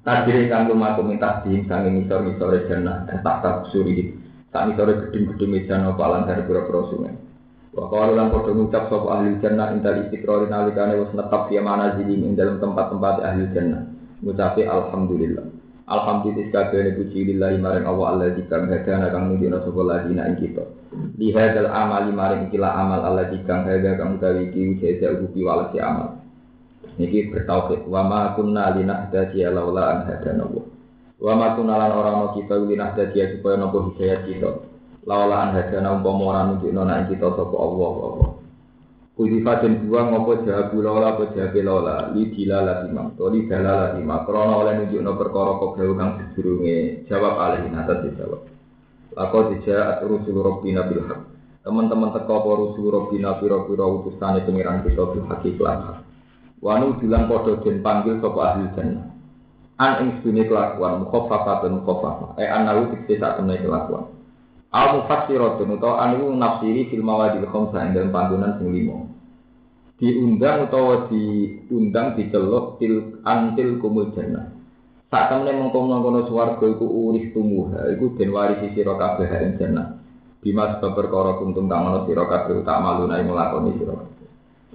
[0.02, 4.18] Tadi kan rumah minta di sangi misor-misor jannah tak tak suri
[4.50, 7.16] Tak sore gedung-gedung mejan apa alam dari pura-pura sungai.
[7.72, 11.96] Wa qalu lan padha ngucap sapa ahli jannah indal istiqrar nalikane wis netap ya mana
[11.96, 13.88] jadi ing dalam tempat-tempat ahli jannah.
[14.20, 15.51] Ngucapi alhamdulillah.
[15.92, 20.64] Alhamdulillah kabeh puji lillahi maring Allah Allah dikang hadana kang nunjukna sapa ladina ing kita.
[21.20, 25.84] Li hadzal amali maring kila amal Allah dikang hadza kang utawi iki jaza ubi walasi
[25.84, 26.16] amal.
[26.96, 30.66] Niki bertauhid wa ma kunna linahdati laula an hadana Allah.
[31.20, 34.52] Wa ma kunalan ora ana kita ulinah dadi supaya nopo hidayat kita.
[35.04, 38.31] Laula an hadana umpama ora nunjukno nek kita sapa Allah
[39.22, 39.30] apa.
[39.30, 43.94] Kudifa den buang apa jahabu laula apa jahabe laula li dilala imam to li dalala
[44.02, 48.42] imam krana oleh nunjukno perkara kobra kang sedurunge jawab alih atas dijawab.
[49.14, 51.22] Lako dijak rusul rabbina bil haq.
[51.62, 56.02] Teman-teman teko apa rusul rabbina pira-pira utusane pengiran kita bil haq lan.
[56.58, 59.12] Wanu bilang padha den panggil sapa ahli jannah
[59.82, 64.14] an ing sedune kelakuan mukhaffafatun mukhaffafa eh anahu fikse sak temne kelakuan
[64.72, 69.11] al mufassiratun utawa anu nafsiri fil mawadil khamsa ing dalam panggonan sing limo
[70.02, 74.50] diundang utawa diundang diceluk til antil kumul jannah
[75.14, 80.02] sak temne mengkono-kono swarga iku urip tumuha iku den warisi sira kabeh ing jannah
[80.42, 82.82] Bimas perkara kuntum kang ana sira kabeh tak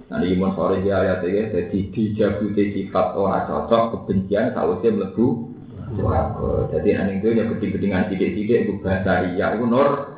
[0.07, 5.27] Nah, ini mun sore dia ayat ini, jadi dijabuti sifat orang cocok, kebencian, sausnya melebu.
[6.71, 10.15] Jadi, nanti itu ya geding-gedingan sidik-sidik, itu bahasa iya, itu nor.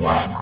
[0.00, 0.40] Wah.